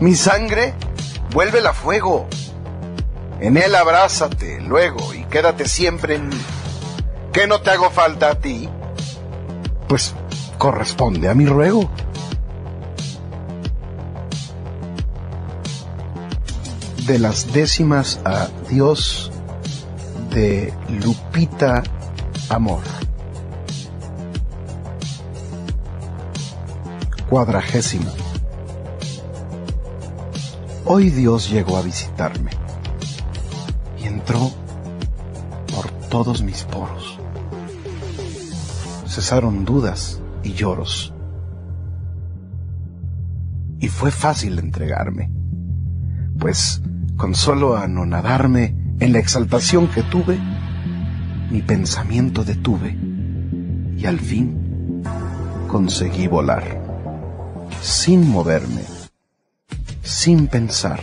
Mi 0.00 0.14
sangre, 0.14 0.74
vuélvela 1.32 1.72
fuego. 1.72 2.26
En 3.40 3.56
él 3.56 3.74
abrázate 3.74 4.60
luego 4.60 5.14
y 5.14 5.24
quédate 5.24 5.68
siempre 5.68 6.16
en 6.16 6.28
mí. 6.28 6.40
¿Qué 7.32 7.46
no 7.46 7.60
te 7.60 7.70
hago 7.70 7.90
falta 7.90 8.30
a 8.30 8.34
ti? 8.34 8.68
Pues 9.88 10.14
corresponde 10.58 11.28
a 11.28 11.34
mi 11.34 11.46
ruego. 11.46 11.90
De 17.08 17.18
las 17.18 17.54
décimas 17.54 18.20
a 18.26 18.48
Dios 18.68 19.32
de 20.28 20.74
Lupita 21.02 21.82
Amor. 22.50 22.82
Cuadragésima. 27.30 28.10
Hoy 30.84 31.08
Dios 31.08 31.48
llegó 31.48 31.78
a 31.78 31.82
visitarme 31.82 32.50
y 33.98 34.06
entró 34.06 34.50
por 35.74 35.90
todos 36.10 36.42
mis 36.42 36.64
poros. 36.64 37.18
Cesaron 39.06 39.64
dudas 39.64 40.20
y 40.42 40.52
lloros. 40.52 41.14
Y 43.80 43.88
fue 43.88 44.10
fácil 44.10 44.58
entregarme, 44.58 45.30
pues 46.38 46.82
con 47.18 47.34
solo 47.34 47.76
anonadarme 47.76 48.76
en 49.00 49.12
la 49.12 49.18
exaltación 49.18 49.88
que 49.88 50.04
tuve, 50.04 50.38
mi 51.50 51.62
pensamiento 51.62 52.44
detuve 52.44 52.96
y 53.96 54.06
al 54.06 54.20
fin 54.20 55.02
conseguí 55.66 56.28
volar, 56.28 56.80
sin 57.82 58.30
moverme, 58.30 58.82
sin 60.02 60.46
pensar. 60.46 61.00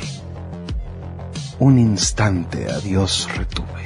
Un 1.59 1.78
instante 1.80 2.72
a 2.72 2.80
Dios 2.80 3.30
retuve. 3.36 3.84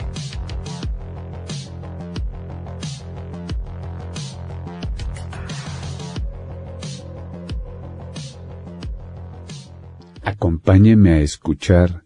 Acompáñeme 10.23 11.13
a 11.13 11.19
escuchar 11.19 12.03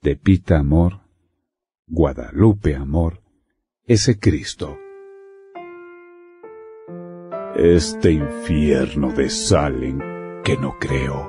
Tepita 0.00 0.60
Amor, 0.60 1.00
Guadalupe 1.88 2.76
Amor, 2.76 3.20
ese 3.84 4.20
Cristo. 4.20 4.78
Este 7.56 8.12
infierno 8.12 9.10
de 9.10 9.28
sal 9.28 9.82
en 9.82 9.98
que 10.44 10.56
no 10.56 10.78
creo, 10.78 11.28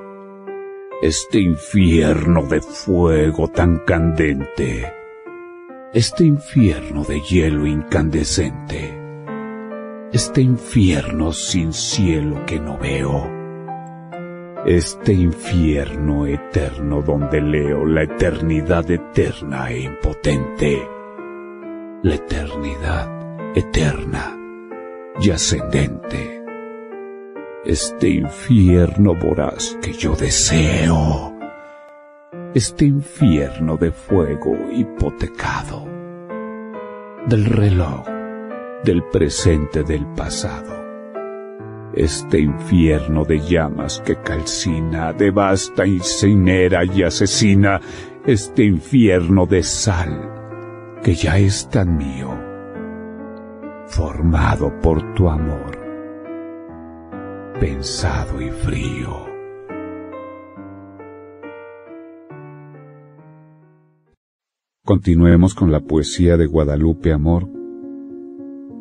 este 1.02 1.40
infierno 1.40 2.44
de 2.44 2.62
fuego 2.62 3.48
tan 3.48 3.80
candente, 3.88 4.94
este 5.92 6.26
infierno 6.26 7.04
de 7.06 7.22
hielo 7.22 7.66
incandescente, 7.66 8.96
este 10.14 10.42
infierno 10.42 11.34
sin 11.34 11.74
cielo 11.74 12.46
que 12.46 12.60
no 12.60 12.78
veo 12.78 13.39
este 14.66 15.14
infierno 15.14 16.26
eterno 16.26 17.02
donde 17.02 17.42
leo 17.42 17.86
la 17.86 18.04
eternidad 18.04 18.90
eterna 18.92 19.70
e 19.70 19.82
impotente, 19.82 20.88
la 22.04 22.16
eternidad 22.16 23.56
eterna 23.56 24.38
y 25.22 25.32
ascendente, 25.32 26.44
este 27.64 28.10
infierno 28.10 29.16
voraz 29.16 29.78
que 29.82 29.94
yo 29.94 30.16
deseo, 30.16 31.34
este 32.54 32.86
infierno 32.86 33.78
de 33.78 33.92
fuego 33.92 34.58
hipotecado, 34.72 35.86
del 37.28 37.46
reloj, 37.46 38.06
del 38.84 39.04
presente 39.04 39.84
del 39.84 40.06
pasado 40.08 40.89
este 41.94 42.40
infierno 42.40 43.26
de 43.26 43.40
llamas 43.40 44.02
que 44.06 44.16
calcina, 44.16 45.14
devasta, 45.14 45.86
incinera 45.86 46.86
y 46.86 47.04
asesina, 47.04 47.82
este 48.26 48.64
infierno 48.64 49.46
de 49.46 49.64
sal 49.64 50.40
que 51.04 51.16
ya 51.16 51.38
es 51.38 51.70
tan 51.70 51.98
mío, 51.98 52.30
formado 53.88 54.80
por 54.82 55.14
tu 55.14 55.30
amor. 55.30 55.78
pensado 57.60 58.42
y 58.42 58.50
frío. 58.52 59.28
Continuemos 64.86 65.54
con 65.54 65.70
la 65.70 65.82
poesía 65.82 66.38
de 66.38 66.46
Guadalupe 66.46 67.12
Amor, 67.12 67.50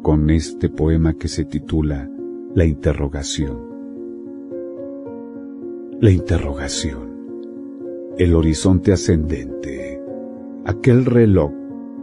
con 0.03 0.31
este 0.31 0.69
poema 0.69 1.15
que 1.15 1.27
se 1.27 1.45
titula 1.45 2.09
La 2.55 2.65
interrogación. 2.65 3.59
La 6.01 6.11
interrogación, 6.11 8.15
el 8.17 8.35
horizonte 8.35 8.93
ascendente, 8.93 10.01
aquel 10.65 11.05
reloj 11.05 11.53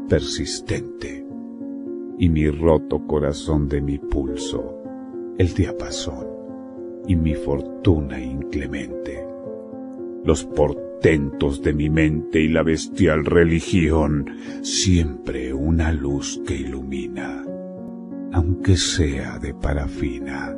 persistente. 0.07 1.25
Y 2.19 2.29
mi 2.29 2.47
roto 2.49 3.05
corazón 3.07 3.67
de 3.67 3.81
mi 3.81 3.97
pulso, 3.97 4.83
el 5.39 5.53
diapasón. 5.53 6.27
Y 7.07 7.15
mi 7.15 7.33
fortuna 7.33 8.21
inclemente, 8.21 9.25
los 10.23 10.45
portentos 10.45 11.63
de 11.63 11.73
mi 11.73 11.89
mente 11.89 12.39
y 12.39 12.49
la 12.49 12.61
bestial 12.61 13.25
religión, 13.25 14.27
siempre 14.61 15.53
una 15.53 15.91
luz 15.91 16.39
que 16.47 16.55
ilumina, 16.55 17.44
aunque 18.34 18.78
sea 18.78 19.39
de 19.39 19.53
parafina. 19.53 20.55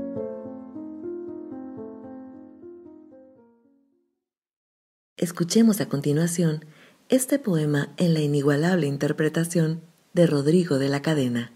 Escuchemos 5.17 5.81
a 5.81 5.89
continuación 5.89 6.65
este 7.09 7.39
poema 7.39 7.89
en 7.97 8.13
la 8.13 8.19
inigualable 8.19 8.85
interpretación 8.85 9.81
de 10.13 10.27
Rodrigo 10.27 10.77
de 10.77 10.89
la 10.89 11.01
Cadena. 11.01 11.53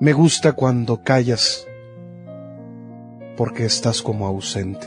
Me 0.00 0.14
gusta 0.14 0.54
cuando 0.54 1.02
callas 1.02 1.66
porque 3.36 3.64
estás 3.66 4.00
como 4.00 4.26
ausente 4.26 4.86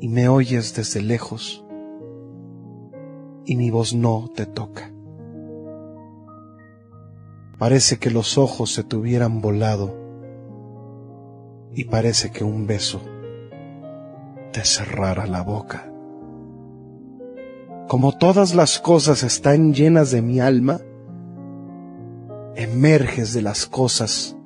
y 0.00 0.08
me 0.08 0.28
oyes 0.28 0.74
desde 0.76 1.02
lejos 1.02 1.64
y 3.48 3.56
mi 3.56 3.70
voz 3.70 3.94
no 3.94 4.28
te 4.34 4.44
toca. 4.44 4.92
Parece 7.58 7.98
que 7.98 8.10
los 8.10 8.36
ojos 8.36 8.74
se 8.74 8.84
te 8.84 8.94
hubieran 8.94 9.40
volado 9.40 9.94
y 11.72 11.84
parece 11.84 12.30
que 12.30 12.44
un 12.44 12.66
beso 12.66 13.00
te 14.52 14.62
cerrara 14.64 15.26
la 15.26 15.40
boca. 15.40 15.90
Como 17.88 18.18
todas 18.18 18.54
las 18.54 18.80
cosas 18.80 19.22
están 19.22 19.72
llenas 19.72 20.10
de 20.10 20.20
mi 20.20 20.40
alma, 20.40 20.80
emerges 22.54 23.32
de 23.32 23.40
las 23.40 23.64
cosas 23.64 24.36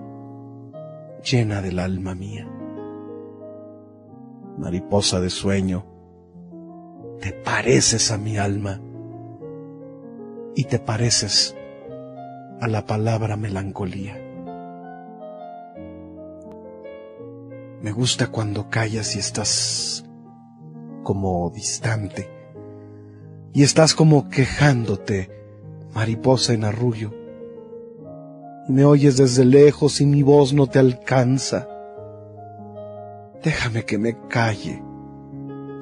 llena 1.28 1.61
del 1.61 1.80
alma 1.80 2.14
mía. 2.14 2.48
Mariposa 4.59 5.18
de 5.18 5.28
sueño, 5.28 5.86
te 7.20 7.32
pareces 7.32 8.12
a 8.12 8.16
mi 8.16 8.38
alma 8.38 8.80
y 10.55 10.64
te 10.64 10.78
pareces 10.78 11.57
a 12.61 12.68
la 12.68 12.86
palabra 12.86 13.36
melancolía. 13.36 14.18
Me 17.80 17.90
gusta 17.90 18.28
cuando 18.28 18.70
callas 18.70 19.16
y 19.16 19.18
estás 19.18 20.05
como 21.03 21.50
distante. 21.50 22.30
Y 23.53 23.64
estás 23.64 23.94
como 23.94 24.28
quejándote, 24.28 25.30
mariposa 25.92 26.53
en 26.53 26.64
arrullo. 26.64 27.12
Y 28.68 28.72
me 28.72 28.84
oyes 28.84 29.16
desde 29.16 29.44
lejos 29.44 30.00
y 30.00 30.07
mi 30.07 30.22
voz 30.22 30.53
no 30.53 30.68
te 30.68 30.78
alcanza. 30.78 31.68
Déjame 33.42 33.84
que 33.84 33.98
me 33.98 34.16
calle 34.28 34.80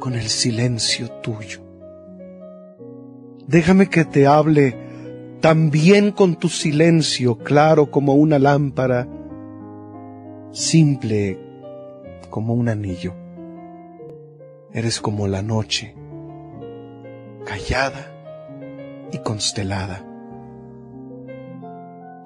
con 0.00 0.14
el 0.14 0.28
silencio 0.28 1.10
tuyo. 1.20 1.69
Déjame 3.50 3.88
que 3.88 4.04
te 4.04 4.28
hable 4.28 4.76
también 5.40 6.12
con 6.12 6.36
tu 6.36 6.48
silencio 6.48 7.36
claro 7.36 7.90
como 7.90 8.14
una 8.14 8.38
lámpara, 8.38 9.08
simple 10.52 11.36
como 12.30 12.54
un 12.54 12.68
anillo. 12.68 13.12
Eres 14.72 15.00
como 15.00 15.26
la 15.26 15.42
noche, 15.42 15.96
callada 17.44 18.12
y 19.10 19.18
constelada. 19.18 20.06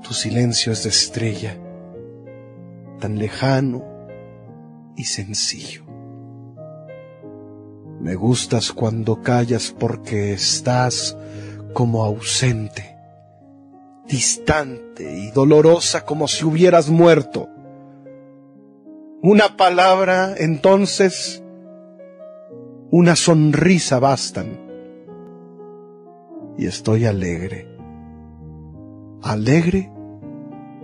Tu 0.06 0.12
silencio 0.12 0.72
es 0.72 0.82
de 0.82 0.90
estrella, 0.90 1.56
tan 3.00 3.18
lejano 3.18 3.82
y 4.94 5.04
sencillo. 5.04 5.83
Me 8.04 8.16
gustas 8.16 8.70
cuando 8.70 9.22
callas 9.22 9.74
porque 9.76 10.34
estás 10.34 11.16
como 11.72 12.04
ausente, 12.04 12.98
distante 14.06 15.20
y 15.20 15.30
dolorosa 15.30 16.04
como 16.04 16.28
si 16.28 16.44
hubieras 16.44 16.90
muerto. 16.90 17.48
Una 19.22 19.56
palabra, 19.56 20.34
entonces, 20.36 21.42
una 22.90 23.16
sonrisa 23.16 24.00
bastan. 24.00 24.60
Y 26.58 26.66
estoy 26.66 27.06
alegre, 27.06 27.66
alegre 29.22 29.90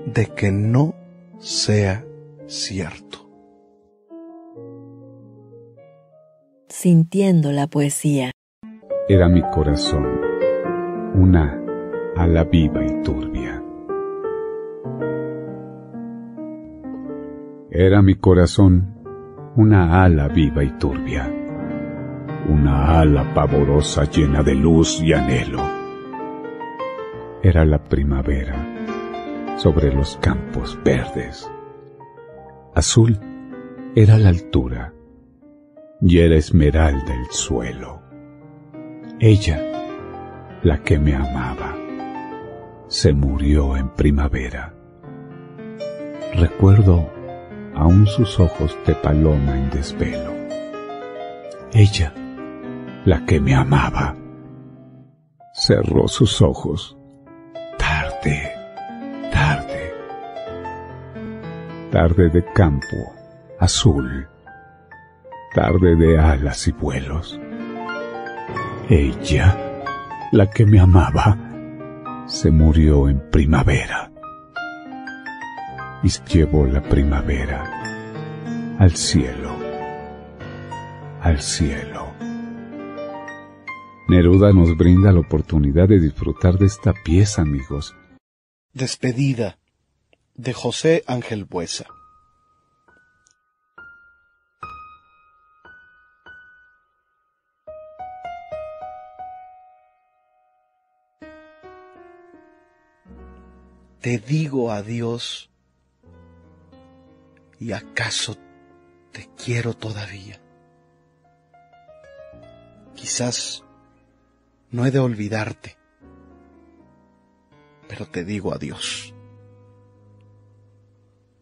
de 0.06 0.26
que 0.28 0.50
no 0.50 0.94
sea 1.38 2.02
cierto. 2.46 3.19
Sintiendo 6.82 7.52
la 7.52 7.66
poesía. 7.66 8.30
Era 9.06 9.28
mi 9.28 9.42
corazón, 9.42 10.02
una 11.14 11.60
ala 12.16 12.44
viva 12.44 12.82
y 12.82 13.02
turbia. 13.02 13.62
Era 17.70 18.00
mi 18.00 18.14
corazón 18.14 18.94
una 19.56 20.02
ala 20.02 20.28
viva 20.28 20.64
y 20.64 20.70
turbia, 20.78 21.30
una 22.48 22.98
ala 22.98 23.34
pavorosa 23.34 24.04
llena 24.04 24.42
de 24.42 24.54
luz 24.54 25.02
y 25.02 25.12
anhelo. 25.12 25.60
Era 27.42 27.66
la 27.66 27.84
primavera 27.84 29.58
sobre 29.58 29.92
los 29.92 30.16
campos 30.16 30.78
verdes. 30.82 31.46
Azul 32.74 33.20
era 33.94 34.16
la 34.16 34.30
altura 34.30 34.94
y 36.00 36.18
era 36.18 36.36
esmeralda 36.36 37.14
el 37.14 37.26
suelo. 37.30 38.02
Ella, 39.18 39.60
la 40.62 40.82
que 40.82 40.98
me 40.98 41.14
amaba, 41.14 41.76
se 42.88 43.12
murió 43.12 43.76
en 43.76 43.90
primavera. 43.90 44.74
Recuerdo 46.34 47.10
aún 47.74 48.06
sus 48.06 48.40
ojos 48.40 48.76
de 48.86 48.94
paloma 48.94 49.56
en 49.56 49.70
desvelo. 49.70 50.32
Ella, 51.72 52.12
la 53.04 53.24
que 53.26 53.40
me 53.40 53.54
amaba, 53.54 54.16
cerró 55.52 56.08
sus 56.08 56.40
ojos. 56.42 56.96
Tarde, 57.78 58.52
tarde. 59.32 59.94
Tarde 61.90 62.28
de 62.30 62.44
campo, 62.52 62.96
azul. 63.58 64.28
Tarde 65.54 65.96
de 65.96 66.16
alas 66.16 66.68
y 66.68 66.72
vuelos. 66.72 67.40
Ella, 68.88 69.82
la 70.30 70.48
que 70.48 70.64
me 70.64 70.78
amaba, 70.78 71.36
se 72.26 72.52
murió 72.52 73.08
en 73.08 73.30
primavera 73.30 74.12
y 76.04 76.08
llevó 76.32 76.66
la 76.66 76.80
primavera 76.80 78.76
al 78.78 78.94
cielo, 78.94 79.56
al 81.20 81.40
cielo. 81.40 82.14
Neruda 84.08 84.52
nos 84.52 84.76
brinda 84.76 85.10
la 85.10 85.20
oportunidad 85.20 85.88
de 85.88 85.98
disfrutar 85.98 86.58
de 86.58 86.66
esta 86.66 86.92
pieza, 87.04 87.42
amigos. 87.42 87.94
Despedida 88.72 89.58
de 90.34 90.52
José 90.52 91.02
Ángel 91.08 91.44
Buesa. 91.44 91.86
Te 104.00 104.18
digo 104.18 104.72
adiós 104.72 105.50
¿Y 107.60 107.72
acaso 107.72 108.38
te 109.12 109.28
quiero 109.36 109.74
todavía? 109.74 110.40
Quizás 112.94 113.62
no 114.70 114.86
he 114.86 114.90
de 114.90 114.98
olvidarte, 114.98 115.76
pero 117.86 118.06
te 118.06 118.24
digo 118.24 118.54
adiós. 118.54 119.12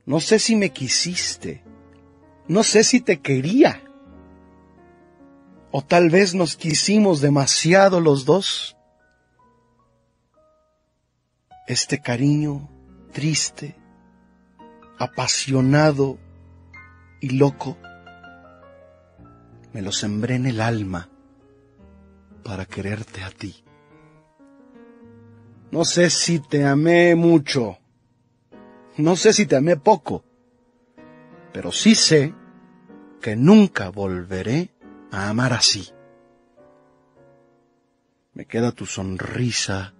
No 0.06 0.18
sé 0.18 0.40
si 0.40 0.56
me 0.56 0.72
quisiste. 0.72 1.62
No 2.48 2.64
sé 2.64 2.82
si 2.82 3.00
te 3.00 3.20
quería. 3.20 3.84
O 5.70 5.82
tal 5.82 6.10
vez 6.10 6.34
nos 6.34 6.56
quisimos 6.56 7.20
demasiado 7.20 8.00
los 8.00 8.24
dos. 8.24 8.77
Este 11.68 12.00
cariño 12.00 12.66
triste, 13.12 13.76
apasionado 14.98 16.18
y 17.20 17.36
loco, 17.36 17.76
me 19.74 19.82
lo 19.82 19.92
sembré 19.92 20.36
en 20.36 20.46
el 20.46 20.62
alma 20.62 21.10
para 22.42 22.64
quererte 22.64 23.22
a 23.22 23.28
ti. 23.28 23.62
No 25.70 25.84
sé 25.84 26.08
si 26.08 26.38
te 26.38 26.64
amé 26.64 27.14
mucho, 27.14 27.76
no 28.96 29.14
sé 29.14 29.34
si 29.34 29.44
te 29.44 29.56
amé 29.56 29.76
poco, 29.76 30.24
pero 31.52 31.70
sí 31.70 31.94
sé 31.94 32.32
que 33.20 33.36
nunca 33.36 33.90
volveré 33.90 34.70
a 35.10 35.28
amar 35.28 35.52
así. 35.52 35.86
Me 38.32 38.46
queda 38.46 38.72
tu 38.72 38.86
sonrisa 38.86 39.92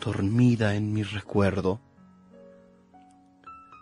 dormida 0.00 0.74
en 0.74 0.92
mi 0.92 1.02
recuerdo 1.02 1.80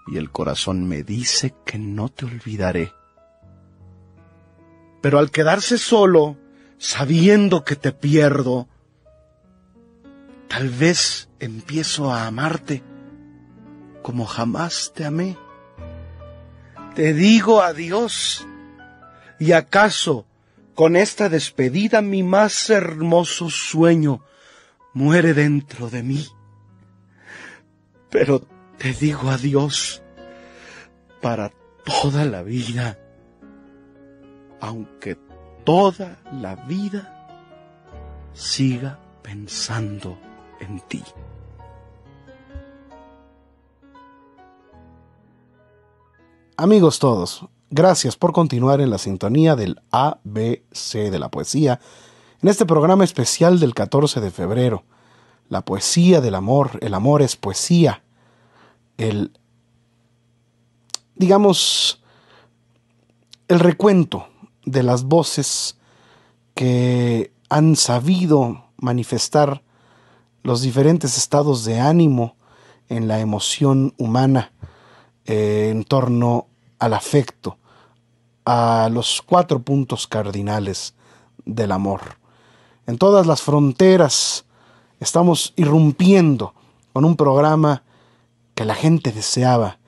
y 0.06 0.18
el 0.18 0.30
corazón 0.30 0.86
me 0.88 1.02
dice 1.02 1.54
que 1.64 1.78
no 1.78 2.08
te 2.08 2.24
olvidaré. 2.24 2.92
Pero 5.02 5.18
al 5.18 5.30
quedarse 5.30 5.78
solo, 5.78 6.36
sabiendo 6.78 7.64
que 7.64 7.76
te 7.76 7.92
pierdo, 7.92 8.68
tal 10.48 10.68
vez 10.70 11.28
empiezo 11.40 12.12
a 12.12 12.26
amarte 12.26 12.82
como 14.02 14.24
jamás 14.26 14.92
te 14.94 15.04
amé. 15.04 15.36
Te 16.94 17.12
digo 17.12 17.60
adiós. 17.60 18.46
¿Y 19.38 19.52
acaso 19.52 20.24
con 20.74 20.96
esta 20.96 21.28
despedida 21.28 22.00
mi 22.00 22.22
más 22.22 22.70
hermoso 22.70 23.50
sueño 23.50 24.22
muere 24.96 25.34
dentro 25.34 25.90
de 25.90 26.02
mí? 26.02 26.26
Pero 28.08 28.40
te 28.78 28.94
digo 28.94 29.28
adiós 29.28 30.02
para 31.20 31.52
toda 31.84 32.24
la 32.24 32.42
vida, 32.42 32.98
aunque 34.58 35.18
toda 35.64 36.18
la 36.32 36.56
vida 36.56 37.12
siga 38.32 38.98
pensando 39.22 40.18
en 40.60 40.80
ti. 40.88 41.04
Amigos 46.56 46.98
todos, 46.98 47.46
gracias 47.68 48.16
por 48.16 48.32
continuar 48.32 48.80
en 48.80 48.88
la 48.88 48.96
sintonía 48.96 49.56
del 49.56 49.78
ABC 49.90 51.10
de 51.10 51.18
la 51.18 51.30
poesía, 51.30 51.80
en 52.42 52.48
este 52.48 52.66
programa 52.66 53.04
especial 53.04 53.58
del 53.60 53.74
14 53.74 54.20
de 54.20 54.30
febrero. 54.30 54.84
La 55.48 55.64
poesía 55.64 56.20
del 56.20 56.34
amor, 56.34 56.78
el 56.82 56.94
amor 56.94 57.22
es 57.22 57.36
poesía, 57.36 58.02
el, 58.98 59.32
digamos, 61.14 62.02
el 63.48 63.60
recuento 63.60 64.26
de 64.64 64.82
las 64.82 65.04
voces 65.04 65.78
que 66.54 67.32
han 67.48 67.76
sabido 67.76 68.64
manifestar 68.76 69.62
los 70.42 70.62
diferentes 70.62 71.16
estados 71.16 71.64
de 71.64 71.80
ánimo 71.80 72.36
en 72.88 73.08
la 73.08 73.20
emoción 73.20 73.94
humana 73.98 74.52
eh, 75.24 75.70
en 75.70 75.84
torno 75.84 76.46
al 76.78 76.94
afecto, 76.94 77.58
a 78.44 78.88
los 78.92 79.22
cuatro 79.22 79.60
puntos 79.60 80.06
cardinales 80.06 80.94
del 81.44 81.72
amor. 81.72 82.00
En 82.86 82.98
todas 82.98 83.26
las 83.26 83.42
fronteras 83.42 84.44
estamos 85.00 85.52
irrumpiendo 85.56 86.54
con 86.92 87.04
un 87.04 87.16
programa 87.16 87.82
que 88.54 88.64
la 88.64 88.74
gente 88.74 89.12
deseaba, 89.12 89.78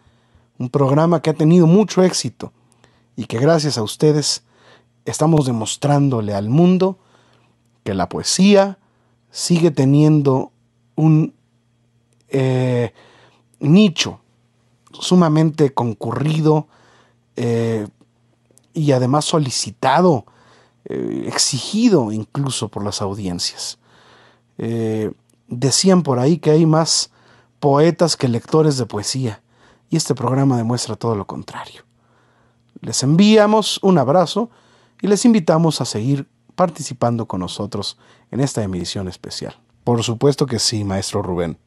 un 0.59 0.69
programa 0.69 1.23
que 1.23 1.31
ha 1.31 1.35
tenido 1.35 1.67
mucho 1.67 2.03
éxito 2.03 2.53
y 3.17 3.25
que 3.27 3.39
gracias 3.39 3.79
a 3.79 3.83
ustedes 3.83 4.43
estamos 5.05 5.47
demostrándole 5.47 6.35
al 6.35 6.49
mundo 6.49 6.99
que 7.85 7.95
la 7.95 8.09
poesía 8.09 8.79
sigue 9.31 9.71
teniendo 9.71 10.53
un 10.97 11.35
eh, 12.29 12.93
nicho 13.61 14.21
sumamente 14.93 15.73
concurrido 15.73 16.67
eh, 17.37 17.87
y 18.75 18.93
además 18.93 19.25
solicitado, 19.25 20.27
eh, 20.89 21.24
exigido 21.26 22.11
incluso 22.12 22.68
por 22.68 22.84
las 22.84 23.01
audiencias. 23.03 23.78
decían 25.47 26.03
por 26.03 26.18
ahí 26.18 26.39
que 26.39 26.51
hay 26.51 26.66
más 26.66 27.11
poetas 27.61 28.16
que 28.16 28.28
lectores 28.28 28.76
de 28.76 28.86
poesía, 28.86 29.41
y 29.91 29.97
este 29.97 30.14
programa 30.14 30.57
demuestra 30.57 30.97
todo 30.97 31.14
lo 31.14 31.26
contrario. 31.26 31.82
Les 32.80 33.03
enviamos 33.03 33.78
un 33.82 33.99
abrazo 33.99 34.51
y 35.01 35.07
les 35.07 35.24
invitamos 35.24 35.80
a 35.80 35.84
seguir 35.84 36.28
participando 36.55 37.26
con 37.26 37.41
nosotros 37.41 37.99
en 38.30 38.41
esta 38.41 38.62
emisión 38.62 39.09
especial. 39.09 39.57
Por 39.84 40.03
supuesto 40.03 40.47
que 40.47 40.59
sí, 40.59 40.84
maestro 40.84 41.22
Rubén. 41.22 41.59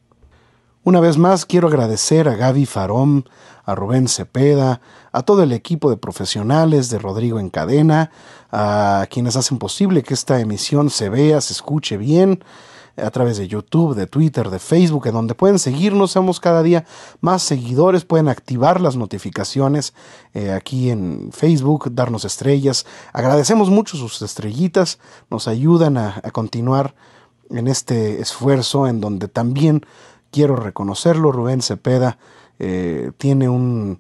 Una 0.84 1.00
vez 1.00 1.18
más 1.18 1.46
quiero 1.46 1.68
agradecer 1.68 2.28
a 2.28 2.36
Gaby 2.36 2.66
Farón, 2.66 3.30
a 3.66 3.76
Rubén 3.76 4.08
Cepeda, 4.08 4.82
a 5.12 5.24
todo 5.24 5.44
el 5.44 5.52
equipo 5.52 5.90
de 5.90 5.98
profesionales 5.98 6.90
de 6.90 7.00
Rodrigo 7.00 7.40
en 7.40 7.50
Cadena, 7.50 8.12
a 8.52 9.08
quienes 9.10 9.36
hacen 9.36 9.58
posible 9.58 10.04
que 10.04 10.14
esta 10.14 10.40
emisión 10.40 10.90
se 10.90 11.10
vea, 11.10 11.42
se 11.42 11.54
escuche 11.54 11.98
bien, 11.98 12.44
a 12.98 13.10
través 13.10 13.38
de 13.38 13.48
YouTube, 13.48 13.96
de 13.96 14.08
Twitter, 14.08 14.50
de 14.50 14.60
Facebook, 14.60 15.08
en 15.08 15.14
donde 15.14 15.36
pueden 15.36 15.60
seguirnos, 15.60 16.12
somos 16.12 16.40
cada 16.40 16.62
día 16.64 16.86
más 17.20 17.42
seguidores, 17.42 18.06
pueden 18.06 18.28
activar 18.28 18.82
las 18.82 18.96
notificaciones 18.96 19.94
eh, 20.34 20.52
aquí 20.52 20.90
en 20.90 21.30
Facebook, 21.32 21.90
darnos 21.94 22.26
estrellas. 22.26 22.86
Agradecemos 23.14 23.70
mucho 23.70 23.98
sus 23.98 24.22
estrellitas, 24.22 25.00
nos 25.30 25.48
ayudan 25.48 25.98
a, 25.98 26.22
continuar 26.32 26.94
en 27.50 27.68
este 27.68 28.22
esfuerzo 28.22 28.88
en 28.88 29.02
donde 29.02 29.28
también 29.28 29.86
quiero 30.32 30.56
reconocerlo, 30.56 31.32
Rubén 31.32 31.62
Cepeda 31.62 32.18
eh, 32.60 33.12
tiene 33.18 33.50
un, 33.50 33.98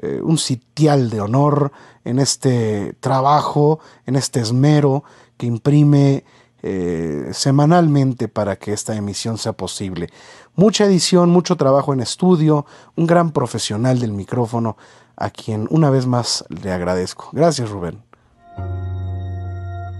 eh, 0.00 0.20
un 0.22 0.38
sitial 0.38 1.10
de 1.10 1.20
honor 1.20 1.72
en 2.04 2.18
este 2.18 2.94
trabajo, 3.00 3.80
en 4.06 4.16
este 4.16 4.40
esmero 4.40 5.04
que 5.36 5.46
imprime 5.46 6.24
eh, 6.62 7.30
semanalmente 7.32 8.28
para 8.28 8.56
que 8.56 8.72
esta 8.72 8.94
emisión 8.94 9.36
sea 9.36 9.52
posible. 9.52 10.08
Mucha 10.54 10.84
edición, 10.84 11.30
mucho 11.30 11.56
trabajo 11.56 11.92
en 11.92 12.00
estudio, 12.00 12.66
un 12.94 13.06
gran 13.06 13.32
profesional 13.32 13.98
del 13.98 14.12
micrófono, 14.12 14.76
a 15.16 15.30
quien 15.30 15.66
una 15.70 15.90
vez 15.90 16.06
más 16.06 16.44
le 16.48 16.72
agradezco. 16.72 17.30
Gracias, 17.32 17.68
Rubén. 17.70 18.02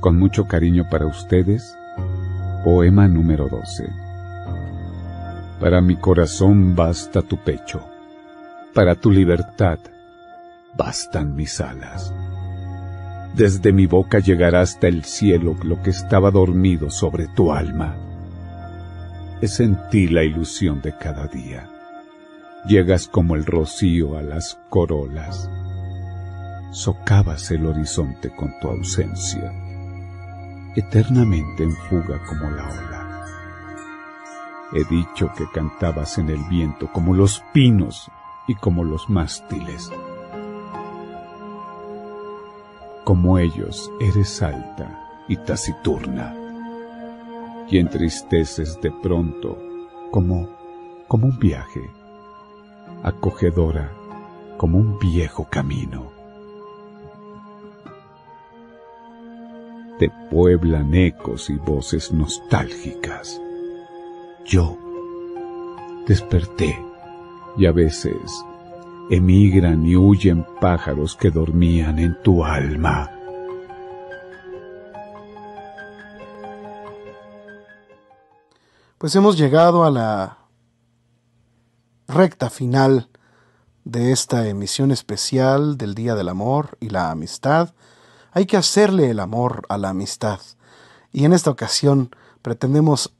Con 0.00 0.18
mucho 0.18 0.46
cariño 0.46 0.84
para 0.90 1.06
ustedes, 1.06 1.76
poema 2.64 3.08
número 3.08 3.48
12. 3.48 3.88
Para 5.60 5.80
mi 5.80 5.96
corazón 5.96 6.74
basta 6.74 7.22
tu 7.22 7.36
pecho, 7.36 7.84
para 8.74 8.94
tu 8.94 9.10
libertad 9.10 9.78
bastan 10.76 11.34
mis 11.34 11.60
alas. 11.60 12.12
Desde 13.34 13.72
mi 13.72 13.86
boca 13.86 14.18
llegará 14.18 14.60
hasta 14.60 14.88
el 14.88 15.04
cielo 15.04 15.56
lo 15.62 15.82
que 15.82 15.90
estaba 15.90 16.30
dormido 16.30 16.90
sobre 16.90 17.28
tu 17.28 17.52
alma. 17.52 17.96
Es 19.40 19.60
en 19.60 19.78
ti 19.90 20.06
la 20.08 20.22
ilusión 20.22 20.80
de 20.80 20.96
cada 20.96 21.26
día. 21.26 21.68
Llegas 22.66 23.08
como 23.08 23.34
el 23.34 23.44
rocío 23.44 24.16
a 24.16 24.22
las 24.22 24.58
corolas. 24.68 25.50
Socavas 26.70 27.50
el 27.50 27.66
horizonte 27.66 28.30
con 28.34 28.54
tu 28.60 28.68
ausencia, 28.68 29.52
eternamente 30.74 31.64
en 31.64 31.72
fuga 31.72 32.18
como 32.26 32.50
la 32.50 32.68
ola. 32.68 33.26
He 34.72 34.84
dicho 34.84 35.30
que 35.36 35.44
cantabas 35.52 36.16
en 36.16 36.30
el 36.30 36.42
viento 36.48 36.90
como 36.90 37.12
los 37.12 37.42
pinos 37.52 38.10
y 38.48 38.54
como 38.54 38.84
los 38.84 39.08
mástiles 39.08 39.90
como 43.04 43.38
ellos 43.38 43.90
eres 44.00 44.42
alta 44.42 45.24
y 45.28 45.36
taciturna, 45.36 46.34
y 47.68 47.78
entristeces 47.78 48.80
de 48.80 48.90
pronto 48.90 49.58
como, 50.10 50.48
como 51.08 51.26
un 51.26 51.38
viaje, 51.38 51.90
acogedora 53.02 53.92
como 54.56 54.78
un 54.78 54.98
viejo 54.98 55.48
camino. 55.50 56.12
Te 59.98 60.10
pueblan 60.30 60.94
ecos 60.94 61.50
y 61.50 61.54
voces 61.54 62.12
nostálgicas. 62.12 63.40
Yo 64.44 64.76
desperté 66.06 66.78
y 67.56 67.66
a 67.66 67.72
veces 67.72 68.44
emigran 69.10 69.84
y 69.84 69.96
huyen 69.96 70.46
pájaros 70.60 71.16
que 71.16 71.30
dormían 71.30 71.98
en 71.98 72.20
tu 72.22 72.44
alma. 72.44 73.10
Pues 78.98 79.16
hemos 79.16 79.36
llegado 79.36 79.84
a 79.84 79.90
la 79.90 80.38
recta 82.06 82.50
final 82.50 83.08
de 83.84 84.12
esta 84.12 84.46
emisión 84.46 84.92
especial 84.92 85.76
del 85.76 85.94
Día 85.94 86.14
del 86.14 86.28
Amor 86.28 86.76
y 86.78 86.90
la 86.90 87.10
Amistad. 87.10 87.74
Hay 88.30 88.46
que 88.46 88.56
hacerle 88.56 89.10
el 89.10 89.20
amor 89.20 89.62
a 89.68 89.76
la 89.76 89.90
amistad. 89.90 90.40
Y 91.12 91.24
en 91.24 91.32
esta 91.32 91.50
ocasión 91.50 92.10
pretendemos 92.42 93.12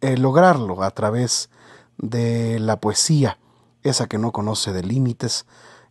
eh, 0.00 0.16
lograrlo 0.16 0.82
a 0.82 0.90
través 0.92 1.50
de 1.98 2.58
la 2.58 2.80
poesía, 2.80 3.38
esa 3.82 4.06
que 4.06 4.18
no 4.18 4.32
conoce 4.32 4.72
de 4.72 4.82
límites, 4.82 5.46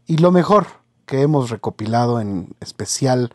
y 0.05 0.17
lo 0.17 0.31
mejor 0.31 0.67
que 1.05 1.21
hemos 1.21 1.49
recopilado 1.49 2.19
en 2.19 2.55
especial 2.59 3.33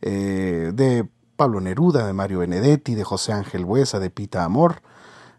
eh, 0.00 0.72
de 0.74 1.08
Pablo 1.36 1.60
Neruda, 1.60 2.06
de 2.06 2.12
Mario 2.12 2.40
Benedetti, 2.40 2.94
de 2.94 3.04
José 3.04 3.32
Ángel 3.32 3.64
Buesa, 3.64 3.98
de 3.98 4.10
Pita 4.10 4.44
Amor, 4.44 4.82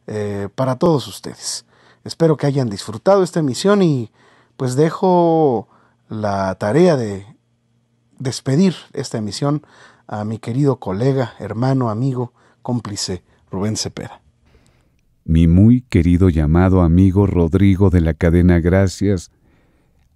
eh, 0.08 0.50
para 0.56 0.78
todos 0.78 1.08
ustedes. 1.08 1.66
Espero 2.04 2.38
que 2.38 2.48
hayan 2.48 2.70
disfrutado 2.70 3.24
esta 3.24 3.40
emisión 3.40 3.82
y 3.82 4.12
pues 4.58 4.76
dejo 4.76 5.68
la 6.10 6.56
tarea 6.56 6.96
de 6.96 7.26
despedir 8.20 8.76
esta 8.94 9.18
emisión 9.18 9.66
a 10.08 10.26
mi 10.26 10.40
querido 10.40 10.78
colega, 10.78 11.34
hermano, 11.40 11.90
amigo, 11.90 12.34
cómplice 12.62 13.24
Rubén 13.50 13.78
Cepeda. 13.78 14.23
Mi 15.26 15.48
muy 15.48 15.82
querido 15.82 16.28
llamado 16.28 16.82
amigo 16.82 17.28
Rodrigo 17.28 17.90
de 17.90 18.02
la 18.02 18.14
cadena 18.14 18.60
Gracias, 18.60 19.32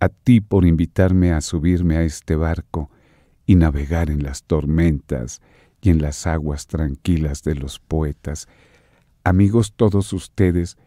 a 0.02 0.10
ti 0.10 0.42
por 0.42 0.66
invitarme 0.66 1.32
a 1.32 1.40
subirme 1.40 1.96
a 1.96 2.04
este 2.04 2.36
barco 2.36 2.92
y 3.46 3.56
navegar 3.56 4.10
en 4.10 4.22
las 4.22 4.44
tormentas 4.44 5.42
y 5.82 5.92
en 5.92 6.02
las 6.02 6.28
aguas 6.28 6.68
tranquilas 6.68 7.42
de 7.44 7.56
los 7.56 7.80
poetas. 7.80 8.50
Amigos 9.24 9.74
todos 9.78 10.12
ustedes, 10.12 10.78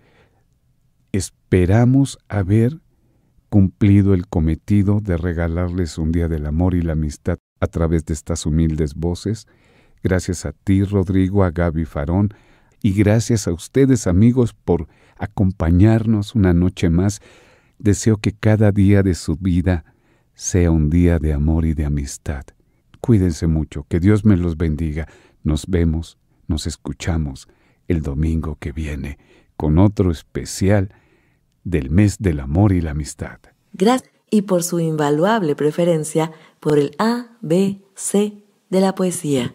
esperamos 1.13 2.19
haber 2.29 2.79
cumplido 3.49 4.13
el 4.13 4.27
cometido 4.27 5.01
de 5.01 5.17
regalarles 5.17 5.97
un 5.97 6.13
día 6.13 6.29
del 6.29 6.45
amor 6.45 6.75
y 6.75 6.83
la 6.83 6.93
amistad 6.93 7.39
a 7.59 7.67
través 7.67 8.05
de 8.05 8.13
estas 8.13 8.45
humildes 8.45 8.95
voces. 8.95 9.47
Gracias 10.03 10.45
a 10.45 10.53
ti, 10.53 10.85
Rodrigo, 10.85 11.43
a 11.43 11.51
Gaby 11.51 11.87
Farón, 11.87 12.35
y 12.83 12.93
gracias 12.93 13.47
a 13.47 13.53
ustedes, 13.53 14.07
amigos, 14.07 14.55
por 14.55 14.89
acompañarnos 15.17 16.35
una 16.35 16.55
noche 16.55 16.91
más. 16.91 17.21
Deseo 17.79 18.17
que 18.17 18.33
cada 18.33 18.73
día 18.73 19.03
de 19.03 19.15
su 19.15 19.37
vida 19.37 19.85
sea 20.35 20.71
un 20.71 20.91
día 20.91 21.19
de 21.19 21.33
amor 21.33 21.67
y 21.67 21.75
de 21.75 21.85
amistad. 21.85 22.45
Cuídense 23.01 23.47
mucho, 23.47 23.85
que 23.89 24.01
Dios 24.01 24.25
me 24.25 24.37
los 24.37 24.57
bendiga. 24.57 25.09
Nos 25.43 25.67
vemos, 25.67 26.19
nos 26.47 26.67
escuchamos 26.67 27.49
el 27.89 28.03
domingo 28.03 28.57
que 28.59 28.73
viene 28.73 29.19
con 29.57 29.79
otro 29.79 30.11
especial 30.11 30.95
del 31.65 31.91
mes 31.91 32.19
del 32.19 32.41
amor 32.41 32.73
y 32.73 32.81
la 32.81 32.93
amistad. 32.93 33.39
Gracias 33.73 34.11
y 34.31 34.43
por 34.43 34.63
su 34.63 34.81
invaluable 34.81 35.55
preferencia 35.57 36.33
por 36.61 36.79
el 36.79 36.93
A, 36.99 37.37
B, 37.41 37.83
C 37.95 38.45
de 38.71 38.81
la 38.81 38.95
poesía. 38.95 39.55